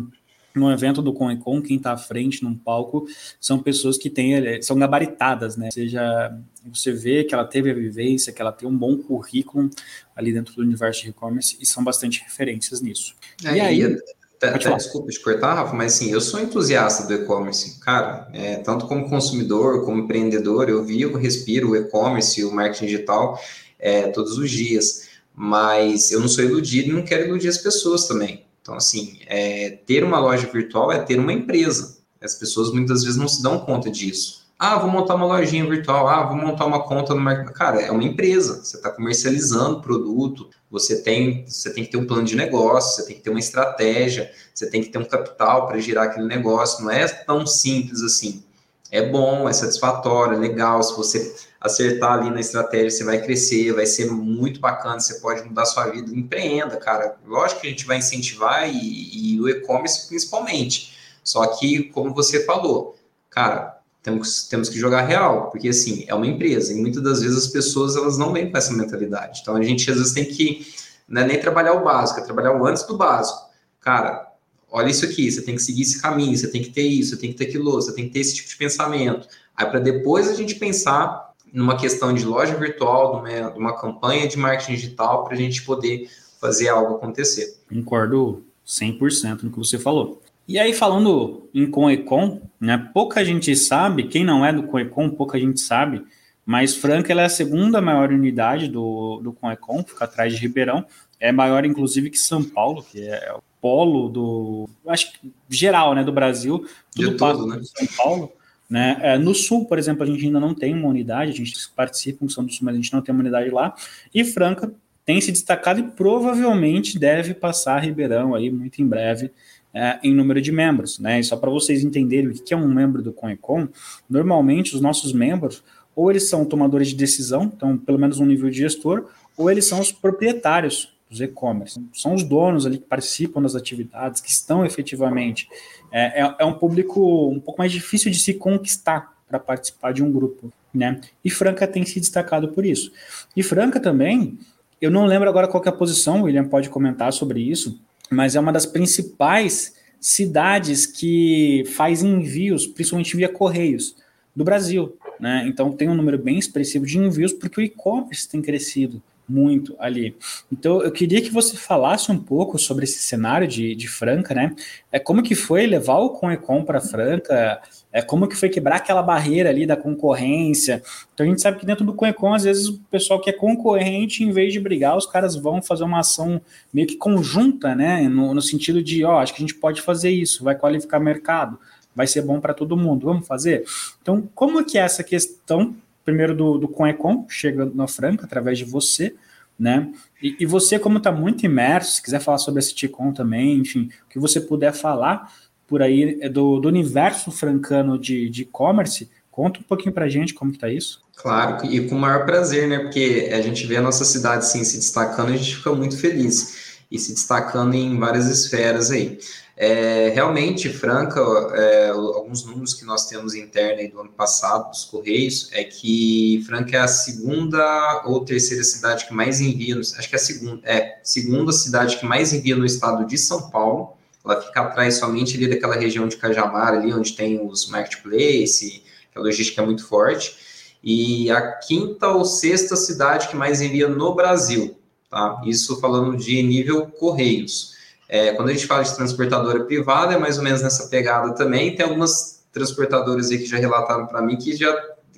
[0.55, 3.07] no evento do Conecon, quem está à frente num palco,
[3.41, 5.67] são pessoas que têm, eh, são gabaritadas, né?
[5.67, 9.71] Ou seja, você vê que ela teve a vivência, que ela tem um bom currículo
[10.15, 13.15] ali dentro do universo de e-commerce e são bastante referências nisso.
[13.45, 14.03] É, e aí, até,
[14.49, 17.81] até desculpa te cortar, Rafa, mas sim, eu sou entusiasta do e-commerce.
[17.81, 23.39] Cara, é, tanto como consumidor, como empreendedor, eu vivo, respiro o e-commerce, o marketing digital
[23.79, 25.09] é, todos os dias.
[25.35, 28.45] Mas eu não sou iludido e não quero iludir as pessoas também.
[28.63, 31.99] Então, assim, é, ter uma loja virtual é ter uma empresa.
[32.21, 34.46] As pessoas muitas vezes não se dão conta disso.
[34.59, 36.09] Ah, vou montar uma lojinha virtual.
[36.09, 37.53] Ah, vou montar uma conta no mercado.
[37.53, 38.65] Cara, é uma empresa.
[38.65, 40.49] Você está comercializando produto.
[40.71, 42.97] Você tem, você tem que ter um plano de negócio.
[42.97, 44.31] Você tem que ter uma estratégia.
[44.55, 46.83] Você tem que ter um capital para girar aquele negócio.
[46.83, 48.43] Não é tão simples assim.
[48.91, 50.83] É bom, é satisfatório, é legal.
[50.83, 55.01] Se você acertar ali na estratégia, você vai crescer, vai ser muito bacana.
[55.01, 56.11] Você pode mudar sua vida.
[56.11, 57.17] Empreenda, cara.
[57.27, 60.97] Lógico que a gente vai incentivar e, e o e-commerce principalmente.
[61.23, 62.97] Só que, como você falou,
[63.29, 63.76] cara,
[64.07, 67.49] temos, temos que jogar real, porque assim, é uma empresa, e muitas das vezes as
[67.49, 69.41] pessoas elas não vêm com essa mentalidade.
[69.43, 70.65] Então a gente às vezes tem que
[71.09, 73.41] não é nem trabalhar o básico, é trabalhar o antes do básico.
[73.81, 74.33] Cara,
[74.71, 77.21] olha isso aqui, você tem que seguir esse caminho, você tem que ter isso, você
[77.21, 79.27] tem que ter aquilo, você tem que ter esse tipo de pensamento.
[79.57, 84.39] Aí para depois a gente pensar numa questão de loja virtual, de uma campanha de
[84.39, 86.09] marketing digital, para a gente poder
[86.41, 87.57] fazer algo acontecer.
[87.69, 90.23] Concordo 100% no que você falou.
[90.49, 95.39] E aí, falando em Conecon, né, pouca gente sabe, quem não é do Conecon, pouca
[95.39, 96.05] gente sabe,
[96.45, 100.87] mas Franca é a segunda maior unidade do, do Conecon, fica atrás de Ribeirão,
[101.19, 106.05] é maior inclusive que São Paulo, que é o polo do, acho que geral, né,
[106.05, 107.61] do Brasil, tudo passa né?
[107.65, 108.33] São Paulo.
[108.69, 108.99] Né?
[109.01, 112.25] É, no Sul, por exemplo, a gente ainda não tem uma unidade, a gente participa
[112.25, 113.75] em São do Sul, mas a gente não tem uma unidade lá,
[114.15, 114.73] e Franca
[115.05, 119.31] tem se destacado e provavelmente deve passar Ribeirão aí muito em breve,
[119.77, 120.99] é, em número de membros.
[120.99, 121.21] Né?
[121.21, 123.69] E só para vocês entenderem o que é um membro do Conecon,
[124.09, 125.63] normalmente os nossos membros,
[125.95, 129.05] ou eles são tomadores de decisão, então pelo menos um nível de gestor,
[129.37, 131.79] ou eles são os proprietários dos e-commerce.
[131.93, 135.47] São os donos ali que participam das atividades, que estão efetivamente.
[135.93, 140.03] É, é, é um público um pouco mais difícil de se conquistar para participar de
[140.03, 141.01] um grupo, né?
[141.23, 142.93] E Franca tem se destacado por isso.
[143.37, 144.39] E Franca também,
[144.81, 147.79] eu não lembro agora qual é a posição, o William pode comentar sobre isso,
[148.11, 153.97] mas é uma das principais cidades que faz envios, principalmente via correios,
[154.35, 154.97] do Brasil.
[155.19, 155.45] Né?
[155.49, 160.17] Então tem um número bem expressivo de envios, porque o e-commerce tem crescido muito ali.
[160.51, 164.55] Então eu queria que você falasse um pouco sobre esse cenário de, de Franca, né?
[164.93, 167.61] É como que foi levar o Conecom para Franca?
[167.93, 170.83] É como que foi quebrar aquela barreira ali da concorrência.
[171.15, 174.23] Então a gente sabe que dentro do Conecon, às vezes, o pessoal que é concorrente,
[174.23, 176.41] em vez de brigar, os caras vão fazer uma ação
[176.73, 178.09] meio que conjunta, né?
[178.09, 181.59] No, no sentido de, ó, acho que a gente pode fazer isso, vai qualificar mercado,
[181.95, 183.65] vai ser bom para todo mundo, vamos fazer?
[184.03, 185.75] Então, como que é essa questão,
[186.07, 189.15] primeiro do, do Conecon, chega na Franca, através de você,
[189.59, 189.93] né?
[190.23, 193.91] E, e você, como está muito imerso, se quiser falar sobre esse Ticon também, enfim,
[194.07, 195.33] o que você puder falar,
[195.67, 199.11] por aí é do, do universo francano de e-commerce.
[199.31, 201.03] Conta um pouquinho para a gente como que tá isso.
[201.17, 202.79] Claro, e com o maior prazer, né?
[202.79, 206.79] Porque a gente vê a nossa cidade sim, se destacando, a gente fica muito feliz
[206.91, 209.19] e se destacando em várias esferas aí.
[209.57, 211.21] É, realmente, Franca,
[211.55, 216.77] é, alguns números que nós temos interna do ano passado dos Correios é que Franca
[216.77, 220.99] é a segunda ou terceira cidade que mais envia, acho que é a segunda, é,
[221.03, 225.49] segunda cidade que mais envia no estado de São Paulo ela fica atrás somente ali
[225.49, 228.83] daquela região de Cajamar, ali onde tem os marketplace,
[229.15, 230.37] a logística é muito forte,
[230.83, 234.77] e a quinta ou sexta cidade que mais envia no Brasil,
[235.09, 235.41] tá?
[235.47, 237.76] Isso falando de nível Correios.
[238.09, 241.75] É, quando a gente fala de transportadora privada, é mais ou menos nessa pegada também,
[241.75, 244.75] tem algumas transportadoras aí que já relataram para mim que já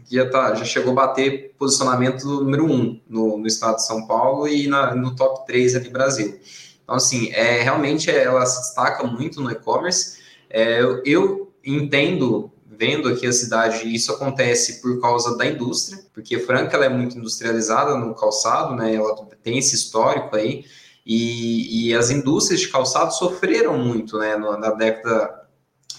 [0.08, 4.06] que já, tá, já chegou a bater posicionamento número um no, no estado de São
[4.06, 6.40] Paulo e na, no top 3 ali Brasil.
[6.82, 10.18] Então, assim, é, realmente ela se destaca muito no e-commerce.
[10.48, 16.38] É, eu, eu entendo, vendo aqui a cidade, isso acontece por causa da indústria, porque
[16.38, 18.94] Franca ela é muito industrializada no calçado, né?
[18.94, 20.64] Ela tem esse histórico aí.
[21.10, 24.36] E, e as indústrias de calçado sofreram muito, né?
[24.36, 25.38] Na década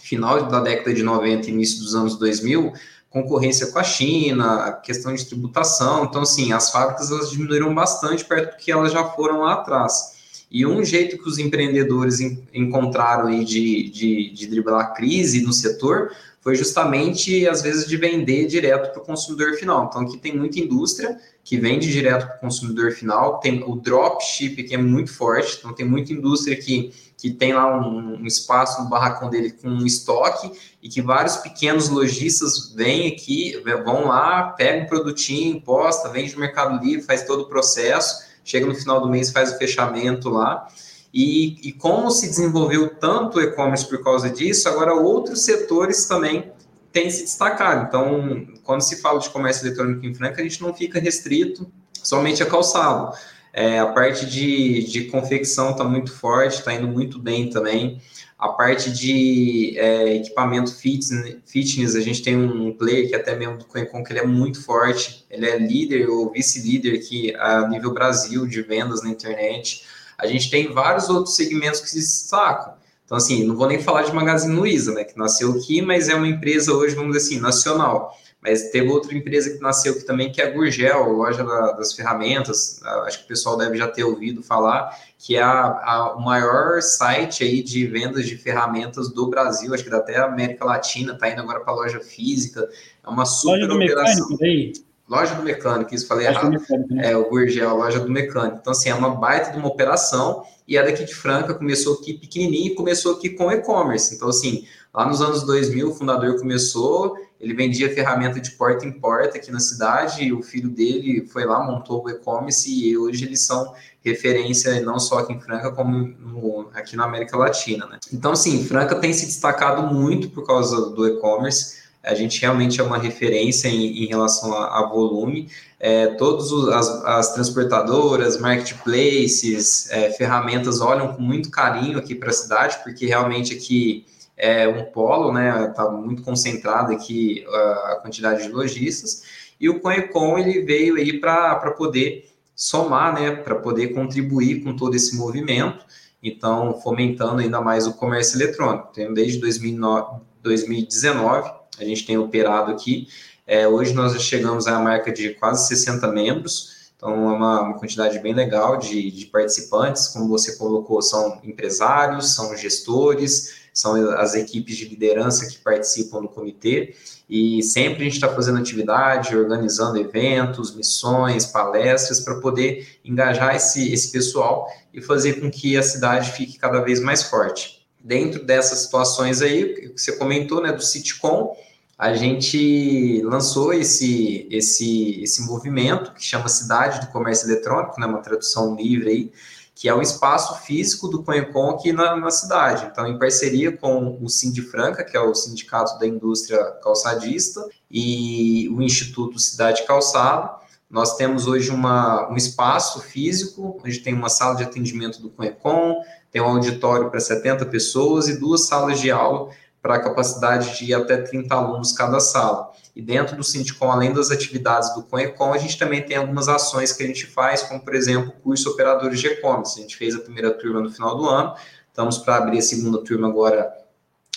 [0.04, 2.74] final da década de 90 início dos anos 2000,
[3.10, 6.06] concorrência com a China, questão de tributação.
[6.06, 10.20] Então, assim, as fábricas elas diminuíram bastante perto do que elas já foram lá atrás.
[10.52, 12.20] E um jeito que os empreendedores
[12.54, 17.98] encontraram aí de, de, de driblar a crise no setor foi justamente, às vezes, de
[17.98, 19.88] vender direto para o consumidor final.
[19.90, 24.64] Então, aqui tem muita indústria que vende direto para o consumidor final, tem o dropship,
[24.64, 28.84] que é muito forte, então tem muita indústria que, que tem lá um, um espaço
[28.84, 34.44] no barracão dele com um estoque e que vários pequenos lojistas vêm aqui, vão lá,
[34.52, 39.02] pegam um produtinho, posta, vende no Mercado Livre, faz todo o processo, chega no final
[39.02, 40.68] do mês, faz o fechamento lá.
[41.14, 46.52] E, e como se desenvolveu tanto o e-commerce por causa disso, agora outros setores também
[46.92, 47.88] têm se destacado.
[47.88, 51.72] Então, quando se fala de comércio eletrônico em Franca, a gente não fica restrito
[52.04, 53.16] somente a calçado.
[53.52, 58.00] É, a parte de, de confecção está muito forte, está indo muito bem também.
[58.38, 63.58] A parte de é, equipamento fitness, fitness, a gente tem um player que até mesmo
[63.58, 67.94] do CoinCon, que ele é muito forte, ele é líder ou vice-líder aqui a nível
[67.94, 69.84] Brasil de vendas na internet.
[70.20, 72.74] A gente tem vários outros segmentos que se destacam.
[73.06, 76.14] Então, assim, não vou nem falar de Magazine Luiza, né, que nasceu aqui, mas é
[76.14, 78.16] uma empresa hoje, vamos dizer assim, nacional.
[78.42, 81.94] Mas teve outra empresa que nasceu aqui também, que é a Gurgel, loja da, das
[81.94, 86.22] ferramentas, acho que o pessoal deve já ter ouvido falar, que é a, a, o
[86.22, 91.14] maior site aí de vendas de ferramentas do Brasil, acho que até a América Latina,
[91.14, 92.70] está indo agora para a loja física,
[93.04, 94.30] é uma super loja operação.
[94.30, 94.74] Mecânico, daí.
[95.10, 96.50] Loja do mecânico, isso falei errado.
[96.50, 97.12] Mecânico, né?
[97.12, 98.58] É, o Gurgel, loja do mecânico.
[98.62, 102.14] Então, assim, é uma baita de uma operação, e é daqui de Franca, começou aqui
[102.14, 104.16] pequenininho e começou aqui com e-commerce.
[104.16, 108.92] Então, assim, lá nos anos 2000, o fundador começou ele vendia ferramenta de porta em
[108.92, 113.26] porta aqui na cidade, e o filho dele foi lá, montou o e-commerce, e hoje
[113.26, 117.86] eles são referência não só aqui em Franca, como no, aqui na América Latina.
[117.88, 118.00] Né?
[118.12, 121.79] Então, sim, Franca tem se destacado muito por causa do e-commerce.
[122.04, 125.50] A gente realmente é uma referência em, em relação a, a volume.
[125.80, 132.34] É, todas as, as, transportadoras, marketplaces, é, ferramentas olham com muito carinho aqui para a
[132.34, 134.06] cidade, porque realmente aqui
[134.38, 135.68] é um polo, né?
[135.70, 137.46] Está muito concentrado aqui
[137.86, 139.24] a quantidade de lojistas.
[139.60, 143.32] E o Conecon ele veio aí para poder somar, né?
[143.36, 145.86] Para poder contribuir com todo esse movimento.
[146.24, 148.90] Então, fomentando ainda mais o comércio eletrônico.
[148.92, 153.08] Então, desde 2009, 2019, a gente tem operado aqui.
[153.46, 156.80] É, hoje nós chegamos à marca de quase 60 membros.
[156.96, 160.10] Então, é uma, uma quantidade bem legal de, de participantes.
[160.10, 166.28] Como você colocou, são empresários, são gestores, são as equipes de liderança que participam do
[166.28, 166.94] comitê,
[167.30, 173.94] e sempre a gente está fazendo atividade, organizando eventos, missões, palestras, para poder engajar esse,
[173.94, 177.86] esse pessoal e fazer com que a cidade fique cada vez mais forte.
[178.04, 181.56] Dentro dessas situações aí, que você comentou, né, do Citicom,
[182.00, 188.22] a gente lançou esse, esse, esse movimento que chama Cidade do Comércio Eletrônico, né, uma
[188.22, 189.32] tradução livre aí,
[189.76, 192.88] que é o espaço físico do Conhecon aqui na, na, cidade.
[192.90, 198.70] Então, em parceria com o Sind Franca, que é o Sindicato da Indústria Calçadista, e
[198.70, 200.58] o Instituto Cidade Calçado,
[200.90, 206.02] nós temos hoje uma, um espaço físico, onde tem uma sala de atendimento do Conhecon,
[206.32, 209.50] tem um auditório para 70 pessoas e duas salas de aula
[209.82, 212.72] para a capacidade de até 30 alunos cada sala.
[212.96, 216.92] E dentro do Sindicom, além das atividades do Conecom, a gente também tem algumas ações
[216.92, 219.80] que a gente faz, como, por exemplo, o curso Operadores de E-Commerce.
[219.80, 221.54] A gente fez a primeira turma no final do ano,
[221.88, 223.72] estamos para abrir a segunda turma agora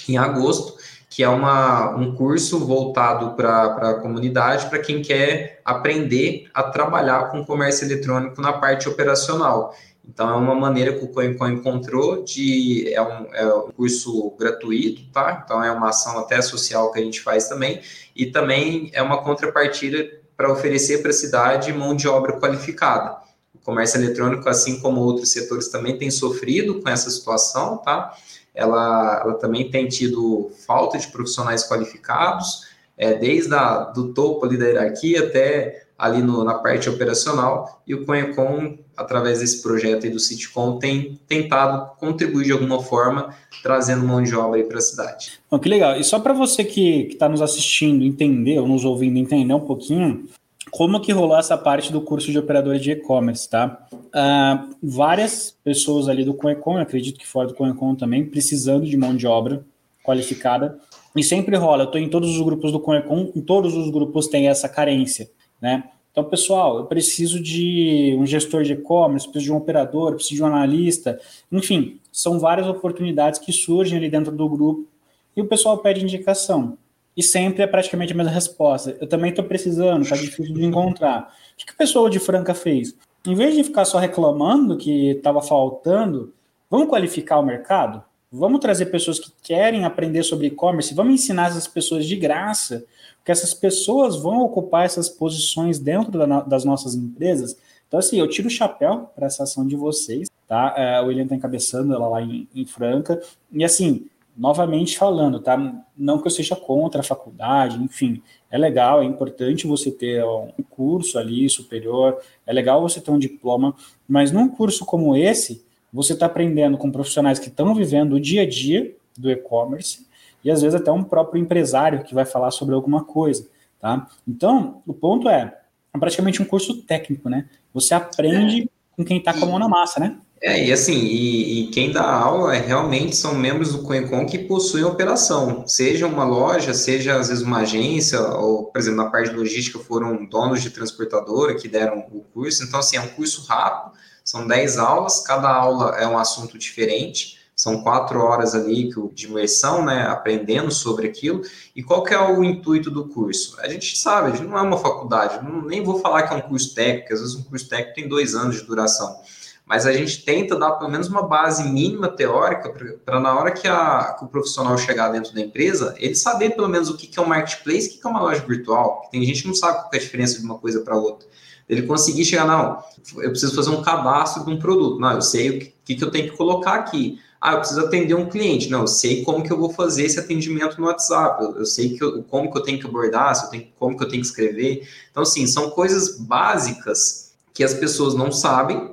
[0.08, 0.76] em agosto,
[1.10, 7.30] que é uma, um curso voltado para a comunidade, para quem quer aprender a trabalhar
[7.30, 9.74] com comércio eletrônico na parte operacional.
[10.12, 12.92] Então, é uma maneira que o CoinCon encontrou de...
[12.92, 15.42] É um, é um curso gratuito, tá?
[15.42, 17.80] Então, é uma ação até social que a gente faz também.
[18.14, 20.06] E também é uma contrapartida
[20.36, 23.16] para oferecer para a cidade mão de obra qualificada.
[23.54, 28.14] O comércio eletrônico, assim como outros setores, também tem sofrido com essa situação, tá?
[28.54, 32.66] Ela, ela também tem tido falta de profissionais qualificados,
[32.98, 33.48] é, desde
[33.94, 39.38] do topo ali da hierarquia até ali no, na parte operacional, e o Conhecom, através
[39.38, 43.32] desse projeto aí do Citicom, tem tentado contribuir de alguma forma,
[43.62, 45.34] trazendo mão de obra para a cidade.
[45.48, 45.96] Bom, que legal.
[45.96, 50.24] E só para você que está nos assistindo entender, ou nos ouvindo entender um pouquinho,
[50.72, 53.86] como que rolou essa parte do curso de operadores de e-commerce, tá?
[53.92, 59.14] Uh, várias pessoas ali do Conecom, acredito que fora do Conecom também, precisando de mão
[59.14, 59.64] de obra
[60.02, 60.80] qualificada,
[61.14, 64.26] e sempre rola, eu estou em todos os grupos do Conecom, em todos os grupos
[64.26, 65.30] tem essa carência
[65.62, 65.84] né?
[66.10, 70.42] Então, pessoal, eu preciso de um gestor de e-commerce, preciso de um operador, preciso de
[70.42, 71.18] um analista,
[71.50, 74.86] enfim, são várias oportunidades que surgem ali dentro do grupo
[75.34, 76.76] e o pessoal pede indicação.
[77.16, 78.96] E sempre é praticamente a mesma resposta.
[79.00, 81.34] Eu também estou precisando, está difícil de encontrar.
[81.54, 82.94] O que, o pessoal de Franca fez?
[83.26, 86.32] Em vez de ficar só reclamando que estava faltando,
[86.70, 88.02] vamos qualificar o mercado?
[88.30, 92.84] Vamos trazer pessoas que querem aprender sobre e-commerce, vamos ensinar essas pessoas de graça
[93.22, 97.56] porque essas pessoas vão ocupar essas posições dentro da, das nossas empresas.
[97.86, 100.74] Então, assim, eu tiro o chapéu para essa ação de vocês, tá?
[100.76, 103.22] É, o William está encabeçando ela lá em, em, Franca.
[103.52, 104.06] E, assim,
[104.36, 105.56] novamente falando, tá?
[105.96, 108.20] Não que eu seja contra a faculdade, enfim,
[108.50, 113.18] é legal, é importante você ter um curso ali superior, é legal você ter um
[113.20, 113.72] diploma,
[114.08, 118.42] mas num curso como esse, você está aprendendo com profissionais que estão vivendo o dia
[118.42, 120.10] a dia do e-commerce
[120.44, 123.46] e às vezes até um próprio empresário que vai falar sobre alguma coisa,
[123.80, 124.06] tá?
[124.26, 125.56] Então, o ponto é,
[125.94, 127.48] é praticamente um curso técnico, né?
[127.72, 130.16] Você aprende com quem está com a mão na massa, né?
[130.44, 134.38] É, e assim, e, e, quem dá aula é, realmente são membros do Coencom que
[134.38, 139.30] possuem operação, seja uma loja, seja às vezes uma agência, ou, por exemplo, na parte
[139.30, 142.64] de logística foram donos de transportadora que deram o curso.
[142.64, 143.92] Então, assim, é um curso rápido,
[144.24, 149.84] são 10 aulas, cada aula é um assunto diferente, são quatro horas ali de imersão,
[149.84, 151.42] né, aprendendo sobre aquilo.
[151.76, 153.56] E qual que é o intuito do curso?
[153.60, 156.36] A gente sabe, a gente não é uma faculdade, não, nem vou falar que é
[156.36, 159.16] um curso técnico, às vezes um curso técnico tem dois anos de duração
[159.64, 162.68] mas a gente tenta dar pelo menos uma base mínima teórica
[163.04, 166.68] para na hora que, a, que, o profissional chegar dentro da empresa, ele saber pelo
[166.68, 169.08] menos o que, que é um marketplace, o que, que é uma loja virtual.
[169.10, 171.26] Tem gente que não sabe qual é a diferença de uma coisa para outra.
[171.68, 172.82] Ele conseguir chegar, não,
[173.22, 175.00] eu preciso fazer um cadastro de um produto.
[175.00, 177.20] Não, eu sei o que, que eu tenho que colocar aqui.
[177.42, 178.70] Ah, eu preciso atender um cliente.
[178.70, 181.42] Não, eu sei como que eu vou fazer esse atendimento no WhatsApp.
[181.42, 183.96] Eu, eu sei que eu, como que eu tenho que abordar, se eu tenho, como
[183.96, 184.88] que eu tenho que escrever.
[185.10, 188.92] Então, assim, são coisas básicas que as pessoas não sabem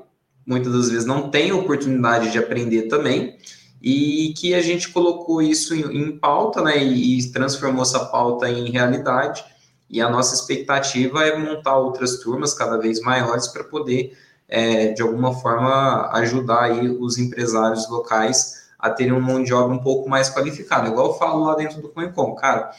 [0.50, 3.38] muitas das vezes não tem oportunidade de aprender também,
[3.80, 8.50] e que a gente colocou isso em, em pauta, né, e, e, transformou essa pauta
[8.50, 9.46] em realidade,
[9.88, 14.18] e a nossa expectativa é montar outras turmas cada vez maiores para poder,
[14.50, 19.76] é, de alguma forma, ajudar aí os empresários locais a terem uma mão de obra
[19.76, 22.72] um pouco mais qualificada, igual eu falo lá dentro do Coencom, cara,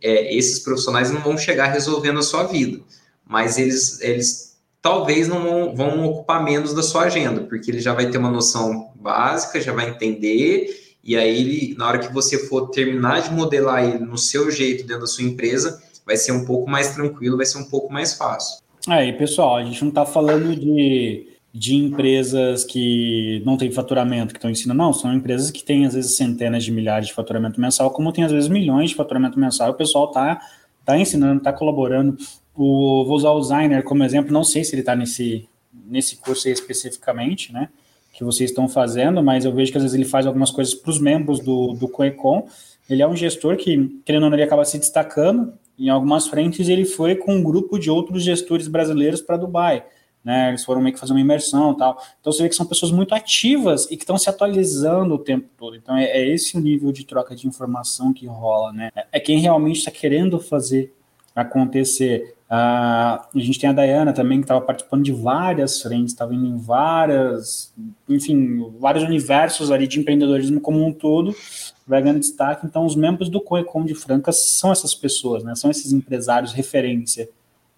[0.00, 2.80] é, esses profissionais não vão chegar resolvendo a sua vida,
[3.26, 7.92] mas eles, eles talvez não vão, vão, ocupar menos da sua agenda, porque ele já
[7.92, 12.38] vai ter uma noção básica, já vai entender, e aí ele, na hora que você
[12.38, 16.44] for terminar de modelar ele no seu jeito dentro da sua empresa, vai ser um
[16.44, 18.60] pouco mais tranquilo, vai ser um pouco mais fácil.
[18.86, 24.38] Aí, pessoal, a gente não está falando de, de empresas que não têm faturamento, que
[24.38, 27.90] estão ensinando, não, são empresas que têm às vezes centenas de milhares de faturamento mensal,
[27.90, 30.40] como tem às vezes milhões de faturamento mensal, o pessoal está
[30.84, 32.16] tá ensinando, está colaborando.
[32.54, 36.48] O, vou usar o Zainer como exemplo, não sei se ele está nesse, nesse curso
[36.48, 37.68] aí especificamente, né?
[38.12, 40.90] Que vocês estão fazendo, mas eu vejo que às vezes ele faz algumas coisas para
[40.90, 42.48] os membros do, do COECOM.
[42.90, 46.68] Ele é um gestor que, querendo ou não, ele acaba se destacando em algumas frentes.
[46.68, 49.84] Ele foi com um grupo de outros gestores brasileiros para Dubai.
[50.24, 51.96] Né, eles foram meio que fazer uma imersão tal.
[52.20, 55.48] Então você vê que são pessoas muito ativas e que estão se atualizando o tempo
[55.56, 55.76] todo.
[55.76, 58.90] Então é, é, esse o nível de troca de informação que rola, né?
[59.12, 60.92] É quem realmente está querendo fazer
[61.40, 62.34] acontecer.
[62.50, 66.46] Uh, a gente tem a Dayana também, que estava participando de várias frentes, estava indo
[66.46, 67.74] em várias,
[68.08, 71.34] enfim, vários universos ali de empreendedorismo como um todo,
[71.86, 72.66] vai ganhando destaque.
[72.66, 75.54] Então, os membros do Coecom de Franca são essas pessoas, né?
[75.54, 77.28] São esses empresários referência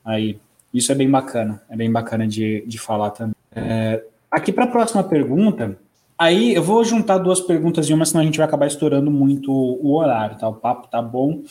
[0.05, 0.39] aí.
[0.73, 3.35] Isso é bem bacana, é bem bacana de, de falar também.
[3.53, 5.77] É, aqui para a próxima pergunta,
[6.17, 9.51] aí eu vou juntar duas perguntas em uma, senão a gente vai acabar estourando muito
[9.53, 10.49] o horário, tá?
[10.49, 11.43] O papo tá bom,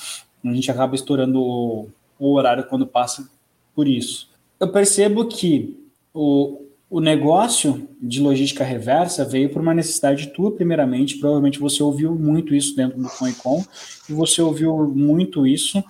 [0.46, 1.90] a gente acaba estourando
[2.20, 3.30] o horário quando passa
[3.74, 4.30] por isso.
[4.60, 5.80] Eu percebo que
[6.14, 11.18] o, o negócio de logística reversa veio por uma necessidade tua, primeiramente.
[11.18, 13.64] Provavelmente você ouviu muito isso dentro do Coincom
[14.10, 15.84] e você ouviu muito isso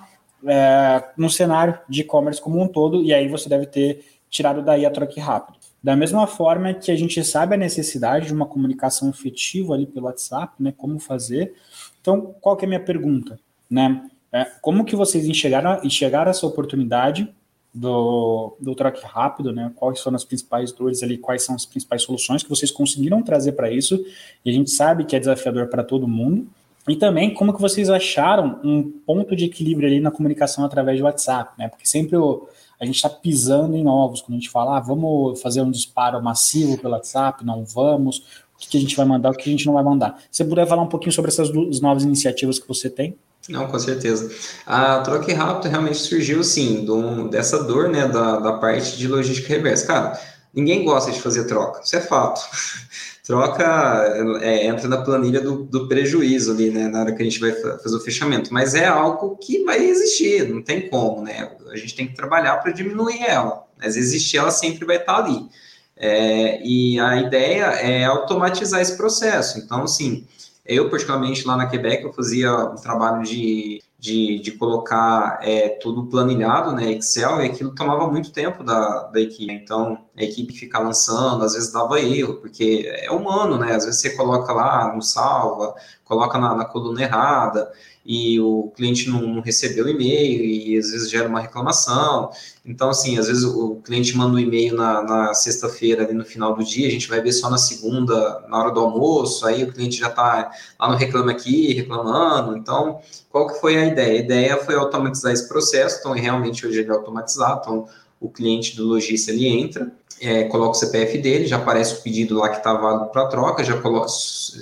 [0.46, 4.86] é, no cenário de e-commerce como um todo, e aí você deve ter tirado daí
[4.86, 5.58] a troque rápido.
[5.82, 10.08] Da mesma forma que a gente sabe a necessidade de uma comunicação efetiva ali pelo
[10.08, 10.74] WhatsApp, né?
[10.76, 11.54] Como fazer.
[12.02, 13.40] Então, qual que é a minha pergunta?
[13.70, 14.10] Né?
[14.32, 17.28] É, como que vocês enxergaram, enxergaram essa oportunidade
[17.74, 19.72] do, do troque rápido, né?
[19.76, 23.54] Quais foram as principais dores ali, quais são as principais soluções que vocês conseguiram trazer
[23.54, 24.04] para isso?
[24.44, 26.48] E a gente sabe que é desafiador para todo mundo.
[26.88, 31.06] E também como que vocês acharam um ponto de equilíbrio ali na comunicação através do
[31.06, 31.68] WhatsApp, né?
[31.68, 32.48] Porque sempre o,
[32.80, 36.22] a gente está pisando em ovos quando a gente fala, ah, vamos fazer um disparo
[36.24, 38.20] massivo pelo WhatsApp, não vamos,
[38.56, 40.20] o que, que a gente vai mandar, o que a gente não vai mandar.
[40.32, 43.16] Você puder falar um pouquinho sobre essas duas novas iniciativas que você tem?
[43.50, 44.32] Não, com certeza.
[44.66, 49.50] A troca rápido realmente surgiu, sim, do, dessa dor, né, da, da parte de logística
[49.50, 49.88] reversa.
[49.88, 50.20] Cara,
[50.54, 52.42] ninguém gosta de fazer troca, isso é fato.
[53.26, 57.40] troca é, entra na planilha do, do, prejuízo ali, né, na hora que a gente
[57.40, 61.76] vai fazer o fechamento, mas é algo que vai existir, não tem como, né, a
[61.76, 65.48] gente tem que trabalhar para diminuir ela, mas existir ela sempre vai estar ali.
[65.96, 70.26] É, e a ideia é automatizar esse processo, então, assim,
[70.70, 76.06] eu, particularmente, lá na Quebec, eu fazia um trabalho de, de, de colocar é, tudo
[76.06, 79.52] planilhado, né, Excel, e aquilo tomava muito tempo da, da equipe.
[79.52, 83.76] Então, a equipe fica lançando, às vezes dava erro, porque é humano, né?
[83.76, 85.74] Às vezes você coloca lá, não salva,
[86.06, 87.72] coloca na, na coluna errada,
[88.06, 92.32] e o cliente não recebeu o e-mail, e às vezes gera uma reclamação.
[92.66, 96.56] Então, assim, às vezes o cliente manda um e-mail na, na sexta-feira, ali no final
[96.56, 99.72] do dia, a gente vai ver só na segunda, na hora do almoço, aí o
[99.72, 102.58] cliente já está lá no Reclame Aqui, reclamando.
[102.58, 104.20] Então, qual que foi a ideia?
[104.20, 107.88] A ideia foi automatizar esse processo, então realmente hoje ele é automatizado, então
[108.20, 109.92] o cliente do lojista ele entra,
[110.22, 113.64] é, coloca o CPF dele, já aparece o pedido lá que está válido para troca,
[113.64, 114.08] já, coloca,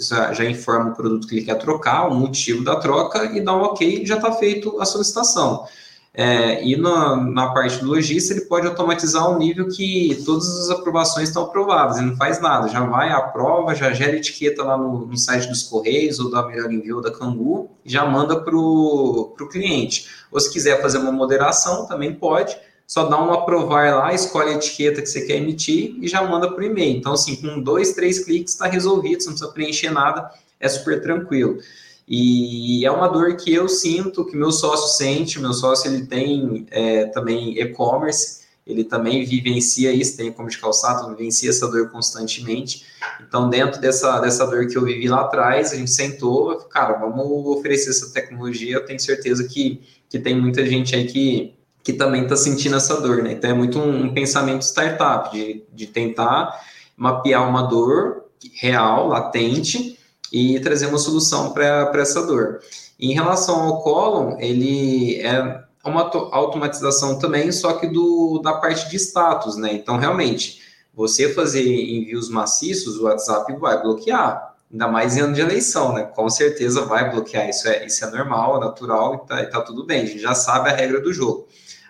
[0.07, 3.55] já, já, informa o produto que ele quer trocar, o motivo da troca e dá
[3.55, 5.65] um ok, já está feito a solicitação.
[6.13, 10.71] É, e na, na, parte do lojista, ele pode automatizar o nível que todas as
[10.71, 15.05] aprovações estão aprovadas, ele não faz nada, já vai, aprova, já gera etiqueta lá no,
[15.05, 20.07] no site dos Correios ou da Melhor Envio da Cangu, já manda para o cliente.
[20.31, 22.57] Ou se quiser fazer uma moderação, também pode,
[22.87, 26.49] só dá um aprovar lá, escolhe a etiqueta que você quer emitir e já manda
[26.49, 26.97] o e-mail.
[26.97, 31.01] Então, assim, com dois, três cliques está resolvido, você não precisa preencher nada, é super
[31.01, 31.57] tranquilo.
[32.07, 36.65] E é uma dor que eu sinto, que meu sócio sente, meu sócio ele tem
[36.71, 42.85] é, também e-commerce, ele também vivencia isso, tem como de calçado, vivencia essa dor constantemente.
[43.27, 47.25] Então, dentro dessa, dessa dor que eu vivi lá atrás, a gente sentou, cara, vamos
[47.57, 51.56] oferecer essa tecnologia, eu tenho certeza que, que tem muita gente aí que,
[51.87, 53.31] que também está sentindo essa dor, né?
[53.31, 56.59] Então, é muito um, um pensamento startup, de, de tentar
[56.97, 58.25] mapear uma dor
[58.55, 59.97] real, latente,
[60.29, 62.59] e trazer uma solução para essa dor.
[62.99, 66.01] Em relação ao Column, ele é uma
[66.33, 69.71] automatização também, só que do, da parte de status, né?
[69.71, 70.59] Então, realmente,
[70.93, 76.03] você fazer envios maciços, o WhatsApp vai bloquear, ainda mais em ano de eleição, né?
[76.03, 79.85] Com certeza vai bloquear, isso é, isso é normal, natural e tá, e tá tudo
[79.85, 81.47] bem, a gente já sabe a regra do jogo.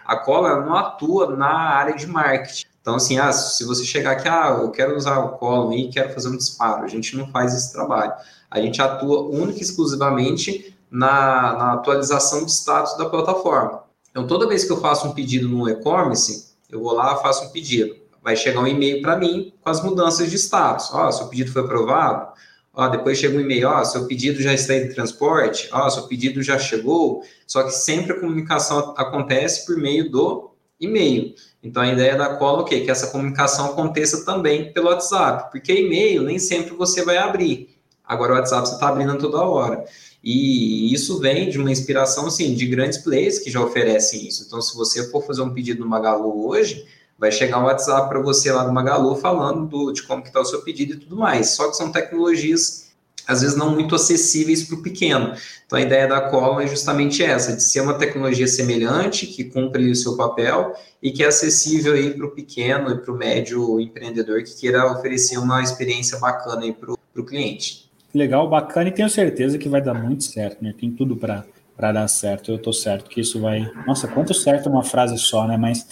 [0.08, 2.66] A cola não atua na área de marketing.
[2.80, 6.14] Então, assim, ah, se você chegar aqui, ah, eu quero usar o colo e quero
[6.14, 8.14] fazer um disparo, a gente não faz esse trabalho.
[8.49, 13.84] A gente atua única e exclusivamente na, na atualização de status da plataforma.
[14.10, 17.49] Então, toda vez que eu faço um pedido no e-commerce, eu vou lá, faço um
[17.49, 17.93] pedido.
[18.24, 20.89] Vai chegar um e-mail para mim com as mudanças de status.
[20.93, 22.32] Ó, oh, seu pedido foi aprovado.
[22.78, 25.67] Ó, depois chega um e-mail, ó, seu pedido já está em transporte.
[25.71, 27.23] Ó, seu pedido já chegou.
[27.47, 31.34] Só que sempre a comunicação acontece por meio do e-mail.
[31.63, 32.82] Então, a ideia da cola é o quê?
[32.82, 37.75] Que essa comunicação aconteça também pelo WhatsApp, porque e-mail nem sempre você vai abrir.
[38.05, 39.84] Agora, o WhatsApp você está abrindo toda hora.
[40.23, 44.43] E isso vem de uma inspiração, assim, de grandes players que já oferecem isso.
[44.45, 46.86] Então, se você for fazer um pedido no Magalu hoje,
[47.18, 50.39] vai chegar um WhatsApp para você lá no Magalu falando do, de como que está
[50.39, 51.55] o seu pedido e tudo mais.
[51.55, 52.88] Só que são tecnologias
[53.28, 55.34] às vezes não muito acessíveis para o pequeno.
[55.65, 59.91] Então a ideia da Column é justamente essa, de ser uma tecnologia semelhante, que cumpre
[59.91, 63.80] o seu papel e que é acessível aí para o pequeno e para o médio
[63.82, 67.91] empreendedor que queira oferecer uma experiência bacana aí para o cliente.
[68.13, 70.74] Legal, bacana e tenho certeza que vai dar muito certo, né?
[70.80, 71.45] Tem tudo para
[71.78, 72.51] para dar certo.
[72.51, 73.71] Eu estou certo que isso vai.
[73.86, 75.55] Nossa, quanto certo uma frase só, né?
[75.55, 75.88] Mas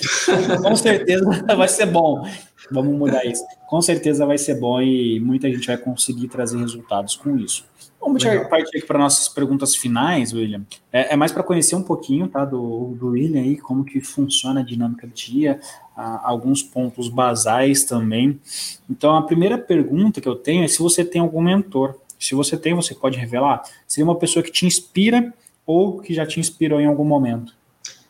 [0.62, 1.24] com certeza
[1.56, 2.28] vai ser bom.
[2.72, 3.46] Vamos mudar isso.
[3.68, 7.64] Com certeza vai ser bom e muita gente vai conseguir trazer resultados com isso.
[8.02, 8.50] Vamos Legal.
[8.50, 10.64] partir aqui para nossas perguntas finais, William.
[10.92, 14.60] É, é mais para conhecer um pouquinho, tá, do, do William aí, como que funciona
[14.60, 15.60] a dinâmica do dia,
[15.96, 18.40] alguns pontos basais também.
[18.90, 21.96] Então, a primeira pergunta que eu tenho é se você tem algum mentor.
[22.20, 23.64] Se você tem, você pode revelar.
[23.88, 25.34] Seria uma pessoa que te inspira
[25.66, 27.54] ou que já te inspirou em algum momento?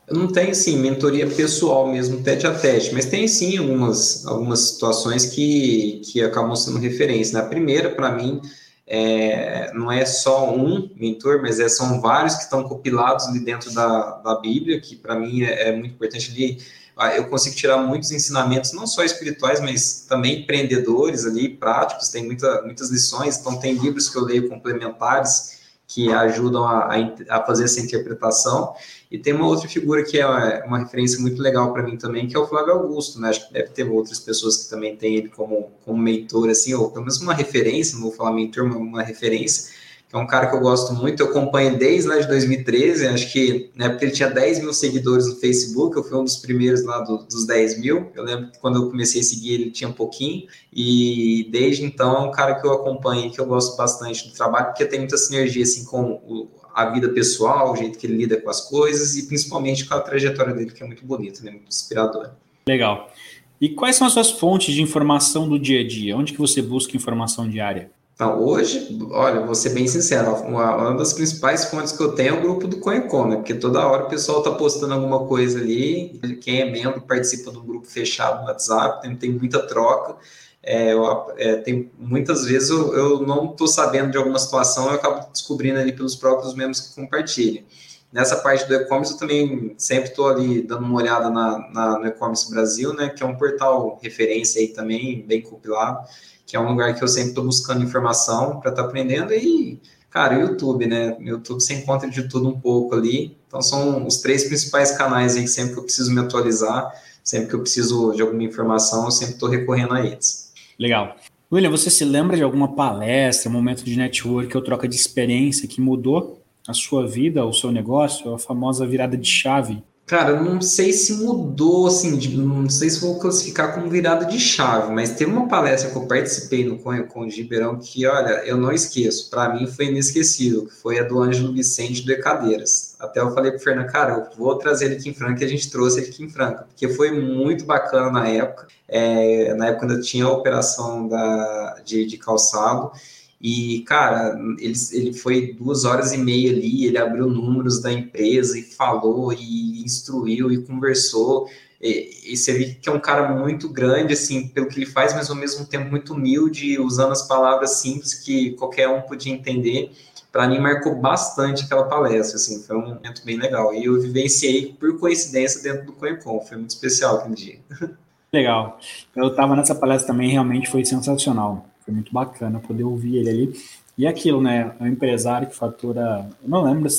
[0.08, 4.60] Eu não tenho, sim, mentoria pessoal mesmo, tete a tete, mas tem, sim, algumas, algumas
[4.70, 7.40] situações que, que acabam sendo referência.
[7.40, 7.44] Né?
[7.44, 8.40] A primeira, para mim,
[8.86, 13.74] é, não é só um mentor, mas é, são vários que estão compilados ali dentro
[13.74, 16.60] da, da Bíblia, que para mim é, é, muito importante ali.
[16.96, 22.24] Ah, eu consigo tirar muitos ensinamentos, não só espirituais, mas também empreendedores ali, práticos, tem
[22.24, 25.55] muita, muitas lições, então tem livros que eu leio complementares,
[25.88, 26.90] que ajudam a,
[27.30, 28.74] a, fazer essa interpretação.
[29.12, 32.28] E tem uma outra figura que é uma, uma referência muito legal para mim também,
[32.28, 33.30] que é o Flávio Augusto, né?
[33.30, 36.90] Acho que deve ter outras pessoas que também têm ele como, como mentor, assim, ou
[36.90, 39.74] pelo menos uma referência, não vou falar mentor, mas uma referência,
[40.16, 43.70] é um cara que eu gosto muito, eu acompanho desde lá de 2013, acho que
[43.76, 47.00] na época ele tinha 10 mil seguidores no Facebook, eu fui um dos primeiros lá
[47.00, 49.94] do, dos 10 mil, eu lembro que quando eu comecei a seguir ele tinha um
[49.94, 54.34] pouquinho, e desde então é um cara que eu acompanho, que eu gosto bastante do
[54.34, 58.16] trabalho, porque tem muita sinergia, assim, com o, a vida pessoal, o jeito que ele
[58.16, 61.52] lida com as coisas, e principalmente com a trajetória dele, que é muito bonita, né,
[61.52, 62.38] muito inspiradora.
[62.66, 63.12] Legal.
[63.60, 66.16] E quais são as suas fontes de informação do dia a dia?
[66.16, 67.92] Onde que você busca informação diária?
[68.16, 72.36] Então, hoje, olha, vou ser bem sincero, uma, uma, das principais fontes que eu tenho
[72.36, 73.36] é o grupo do CoinCon, né?
[73.36, 77.62] Porque toda hora o pessoal está postando alguma coisa ali, quem é membro participa do
[77.62, 80.16] grupo fechado no WhatsApp, tem, tem muita troca.
[80.64, 81.06] É, eu,
[81.38, 85.78] é, tem, muitas vezes eu, eu não estou sabendo de alguma situação, eu acabo descobrindo
[85.78, 87.66] ali pelos próprios membros que compartilham.
[88.14, 92.08] Nessa parte do e-commerce, eu também sempre estou ali dando uma olhada na, na, no
[92.08, 93.10] e-commerce Brasil, né?
[93.10, 96.08] Que é um portal referência aí também, bem compilado
[96.46, 99.80] que é um lugar que eu sempre estou buscando informação para estar tá aprendendo e,
[100.10, 101.16] cara, o YouTube, né?
[101.20, 103.38] No YouTube você encontra de tudo um pouco ali.
[103.48, 106.92] Então são os três principais canais aí que sempre que eu preciso me atualizar,
[107.24, 110.54] sempre que eu preciso de alguma informação, eu sempre estou recorrendo a eles.
[110.78, 111.16] Legal.
[111.52, 115.80] William, você se lembra de alguma palestra, momento de network ou troca de experiência que
[115.80, 119.84] mudou a sua vida, o seu negócio, a famosa virada de chave?
[120.06, 124.40] Cara, não sei se mudou, assim, de, não sei se vou classificar como virada de
[124.40, 128.46] chave, mas teve uma palestra que eu participei no Conha com o Giberão que, olha,
[128.46, 132.96] eu não esqueço, para mim foi inesquecível, que foi a do Ângelo Vicente do Ecadeiras.
[133.00, 135.50] Até eu falei pro Fernando, cara, eu vou trazer ele aqui em Franca, e a
[135.50, 139.88] gente trouxe ele aqui em Franca, porque foi muito bacana na época, é, na época
[139.88, 142.92] eu tinha a operação da, de, de calçado,
[143.40, 148.58] e, cara, ele, ele foi duas horas e meia ali, ele abriu números da empresa
[148.58, 151.48] e falou e instruiu e conversou.
[151.82, 155.14] E, e você vê que é um cara muito grande, assim, pelo que ele faz,
[155.14, 159.92] mas ao mesmo tempo muito humilde, usando as palavras simples que qualquer um podia entender.
[160.32, 163.74] Para mim, marcou bastante aquela palestra, assim, foi um momento bem legal.
[163.74, 167.60] E eu vivenciei, por coincidência, dentro do CoinCon, foi muito especial aquele dia.
[168.34, 168.78] Legal.
[169.16, 171.70] Eu estava nessa palestra também, realmente foi sensacional.
[171.86, 173.54] Foi muito bacana poder ouvir ele ali.
[173.98, 174.74] E aquilo, né?
[174.80, 176.28] É um empresário que fatura.
[176.44, 176.90] Eu não lembro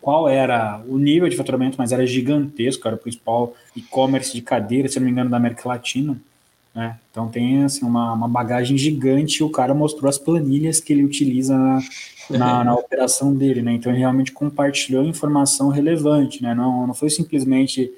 [0.00, 4.86] qual era o nível de faturamento, mas era gigantesco, era o principal e-commerce de cadeira,
[4.86, 6.16] se não me engano, da América Latina.
[6.74, 6.98] Né?
[7.10, 11.04] Então tem assim, uma, uma bagagem gigante e o cara mostrou as planilhas que ele
[11.04, 11.80] utiliza na,
[12.28, 13.62] na, na operação dele.
[13.62, 13.72] Né?
[13.72, 16.54] Então ele realmente compartilhou informação relevante, né?
[16.54, 17.90] não, não foi simplesmente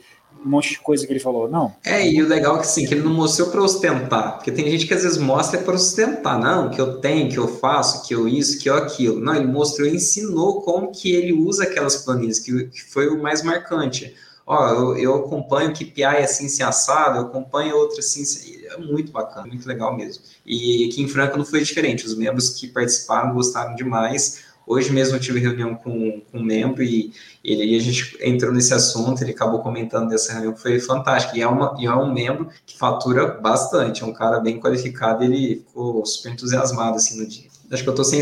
[0.47, 1.75] um monte de coisa que ele falou, não.
[1.85, 4.71] É, e o legal é que sim, que ele não mostrou para ostentar, porque tem
[4.71, 8.15] gente que às vezes mostra para ostentar, não, que eu tenho, que eu faço, que
[8.15, 9.21] eu isso, que eu aquilo.
[9.21, 13.43] Não, ele mostrou, ensinou como que ele usa aquelas planilhas, que, que foi o mais
[13.43, 14.15] marcante.
[14.47, 18.23] Ó, eu, eu acompanho que PI é assim se assado, eu acompanho outra assim,
[18.65, 20.23] é muito bacana, muito legal mesmo.
[20.47, 25.17] E aqui em Franca não foi diferente, os membros que participaram gostaram demais, Hoje mesmo
[25.17, 27.13] eu tive reunião com, com um membro e,
[27.45, 31.39] ele, a gente entrou nesse assunto, ele acabou comentando dessa reunião que foi fantástica.
[31.39, 35.23] E é, uma, e é um membro que fatura bastante, é um cara bem qualificado
[35.23, 37.47] e ele ficou super entusiasmado assim no dia.
[37.71, 38.21] Acho que eu tô sem.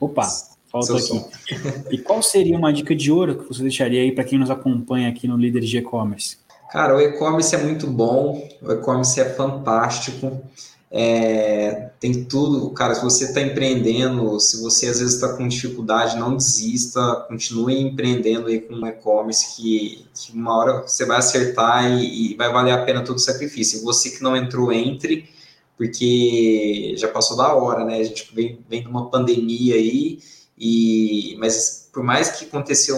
[0.00, 0.26] Opa,
[0.70, 1.24] falta aqui.
[1.94, 5.08] e qual seria uma dica de ouro que você deixaria aí para quem nos acompanha
[5.08, 6.38] aqui no Líder de E-Commerce?
[6.70, 10.42] Cara, o e-commerce é muito bom, o e-commerce é fantástico.
[10.90, 12.94] É, tem tudo, cara.
[12.94, 18.46] Se você está empreendendo, se você às vezes está com dificuldade, não desista, continue empreendendo
[18.46, 22.84] aí com e-commerce, que, que, uma hora você vai acertar e, e, vai valer a
[22.84, 23.82] pena todo o sacrifício.
[23.82, 25.28] Você que não entrou, entre,
[25.76, 27.98] porque já passou da hora, né?
[27.98, 30.20] A gente vem, vem de uma pandemia aí,
[30.58, 32.94] e, mas por mais que aconteceu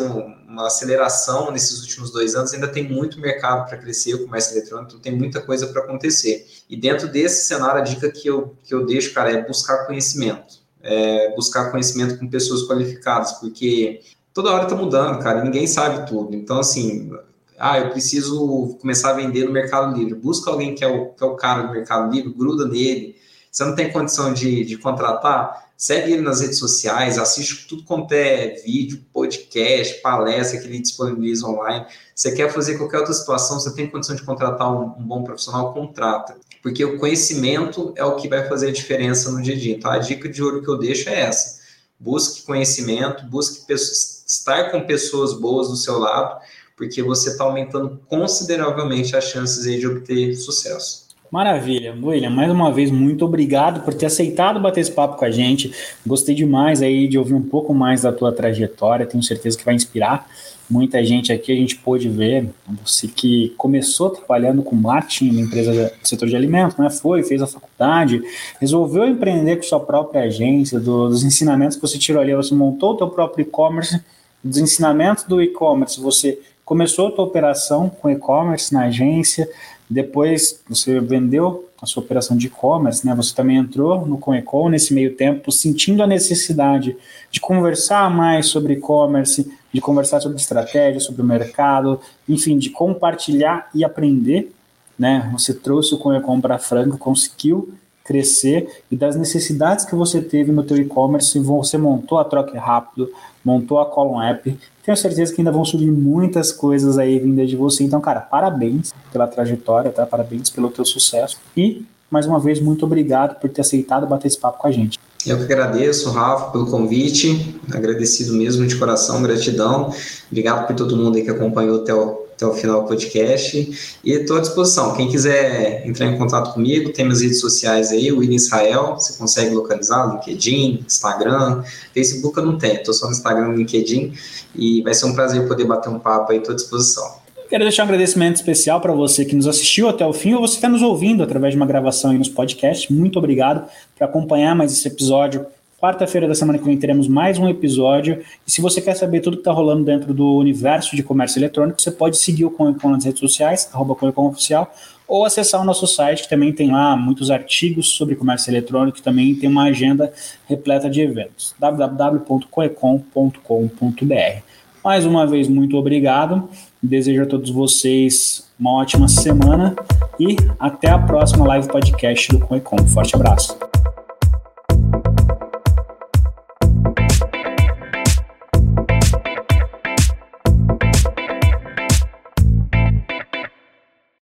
[0.48, 4.88] uma aceleração nesses últimos dois anos, ainda tem muito mercado para crescer, o comércio eletrônico,
[4.88, 6.44] então tem muita coisa para acontecer.
[6.68, 10.56] E dentro desse cenário, a dica que eu, que eu deixo, cara, é buscar conhecimento.
[10.82, 14.00] É buscar conhecimento com pessoas qualificadas, porque
[14.34, 16.34] toda hora está mudando, cara, ninguém sabe tudo.
[16.34, 17.12] Então, assim,
[17.56, 20.16] ah, eu preciso começar a vender no Mercado Livre.
[20.16, 23.14] Busca alguém que é o, que é o cara do Mercado Livre, gruda nele.
[23.48, 25.67] Você não tem condição de, de contratar?
[25.80, 31.46] Segue ele nas redes sociais, assiste tudo quanto é vídeo, podcast, palestra que ele disponibiliza
[31.46, 31.86] online.
[32.12, 35.72] Você quer fazer qualquer outra situação, você tem condição de contratar um, um bom profissional,
[35.72, 36.36] contrata.
[36.64, 39.76] Porque o conhecimento é o que vai fazer a diferença no dia a dia.
[39.76, 41.60] Então, a dica de ouro que eu deixo é essa.
[41.96, 46.40] Busque conhecimento, busque estar com pessoas boas do seu lado,
[46.76, 51.07] porque você está aumentando consideravelmente as chances de obter sucesso.
[51.30, 55.30] Maravilha, William, mais uma vez, muito obrigado por ter aceitado bater esse papo com a
[55.30, 55.70] gente.
[56.06, 59.74] Gostei demais aí de ouvir um pouco mais da tua trajetória, tenho certeza que vai
[59.74, 60.26] inspirar
[60.70, 61.52] muita gente aqui.
[61.52, 62.48] A gente pôde ver
[62.82, 66.88] você que começou trabalhando com marketing na empresa do setor de alimentos, né?
[66.88, 68.22] Foi, fez a faculdade,
[68.58, 72.96] resolveu empreender com sua própria agência, dos ensinamentos que você tirou ali, você montou o
[72.96, 74.00] teu próprio e-commerce,
[74.42, 79.48] dos ensinamentos do e-commerce, você começou a tua operação com e-commerce na agência,
[79.88, 83.14] depois você vendeu a sua operação de e-commerce, né?
[83.14, 86.96] Você também entrou no Conecom nesse meio tempo, sentindo a necessidade
[87.30, 93.70] de conversar mais sobre e-commerce, de conversar sobre estratégia, sobre o mercado, enfim, de compartilhar
[93.74, 94.52] e aprender,
[94.98, 95.30] né?
[95.32, 97.72] Você trouxe o Conecom para Franco, conseguiu
[98.08, 103.10] crescer e das necessidades que você teve no teu e-commerce, você montou a Troca Rápido,
[103.44, 104.58] montou a Column App.
[104.82, 107.84] Tenho certeza que ainda vão surgir muitas coisas aí vindas de você.
[107.84, 110.06] Então, cara, parabéns pela trajetória, tá?
[110.06, 111.36] Parabéns pelo teu sucesso.
[111.54, 114.98] E, mais uma vez, muito obrigado por ter aceitado bater esse papo com a gente.
[115.26, 117.60] Eu que agradeço, Rafa, pelo convite.
[117.70, 119.92] Agradecido mesmo de coração, gratidão.
[120.30, 123.98] Obrigado por todo mundo aí que acompanhou até o até o final do podcast.
[124.04, 124.94] E estou à disposição.
[124.94, 129.18] Quem quiser entrar em contato comigo, tem minhas redes sociais aí, o William Israel, você
[129.18, 131.62] consegue localizar, LinkedIn, Instagram,
[131.92, 134.12] Facebook eu não tenho, estou só no Instagram e LinkedIn,
[134.54, 137.18] e vai ser um prazer poder bater um papo aí, estou à disposição.
[137.48, 140.56] Quero deixar um agradecimento especial para você que nos assistiu até o fim ou você
[140.56, 142.94] está nos ouvindo através de uma gravação aí nos podcasts.
[142.94, 143.66] Muito obrigado
[143.96, 145.46] por acompanhar mais esse episódio.
[145.80, 148.20] Quarta-feira da semana que vem teremos mais um episódio.
[148.44, 151.80] E se você quer saber tudo que está rolando dentro do universo de comércio eletrônico,
[151.80, 154.74] você pode seguir o Conecon nas redes sociais, arroba Oficial,
[155.06, 159.36] ou acessar o nosso site, que também tem lá muitos artigos sobre comércio eletrônico, também
[159.36, 160.12] tem uma agenda
[160.48, 161.54] repleta de eventos.
[161.60, 164.42] www.coecom.com.br
[164.82, 166.48] mais uma vez, muito obrigado.
[166.82, 169.76] Desejo a todos vocês uma ótima semana
[170.18, 172.78] e até a próxima live podcast do Coecom.
[172.88, 173.67] Forte abraço.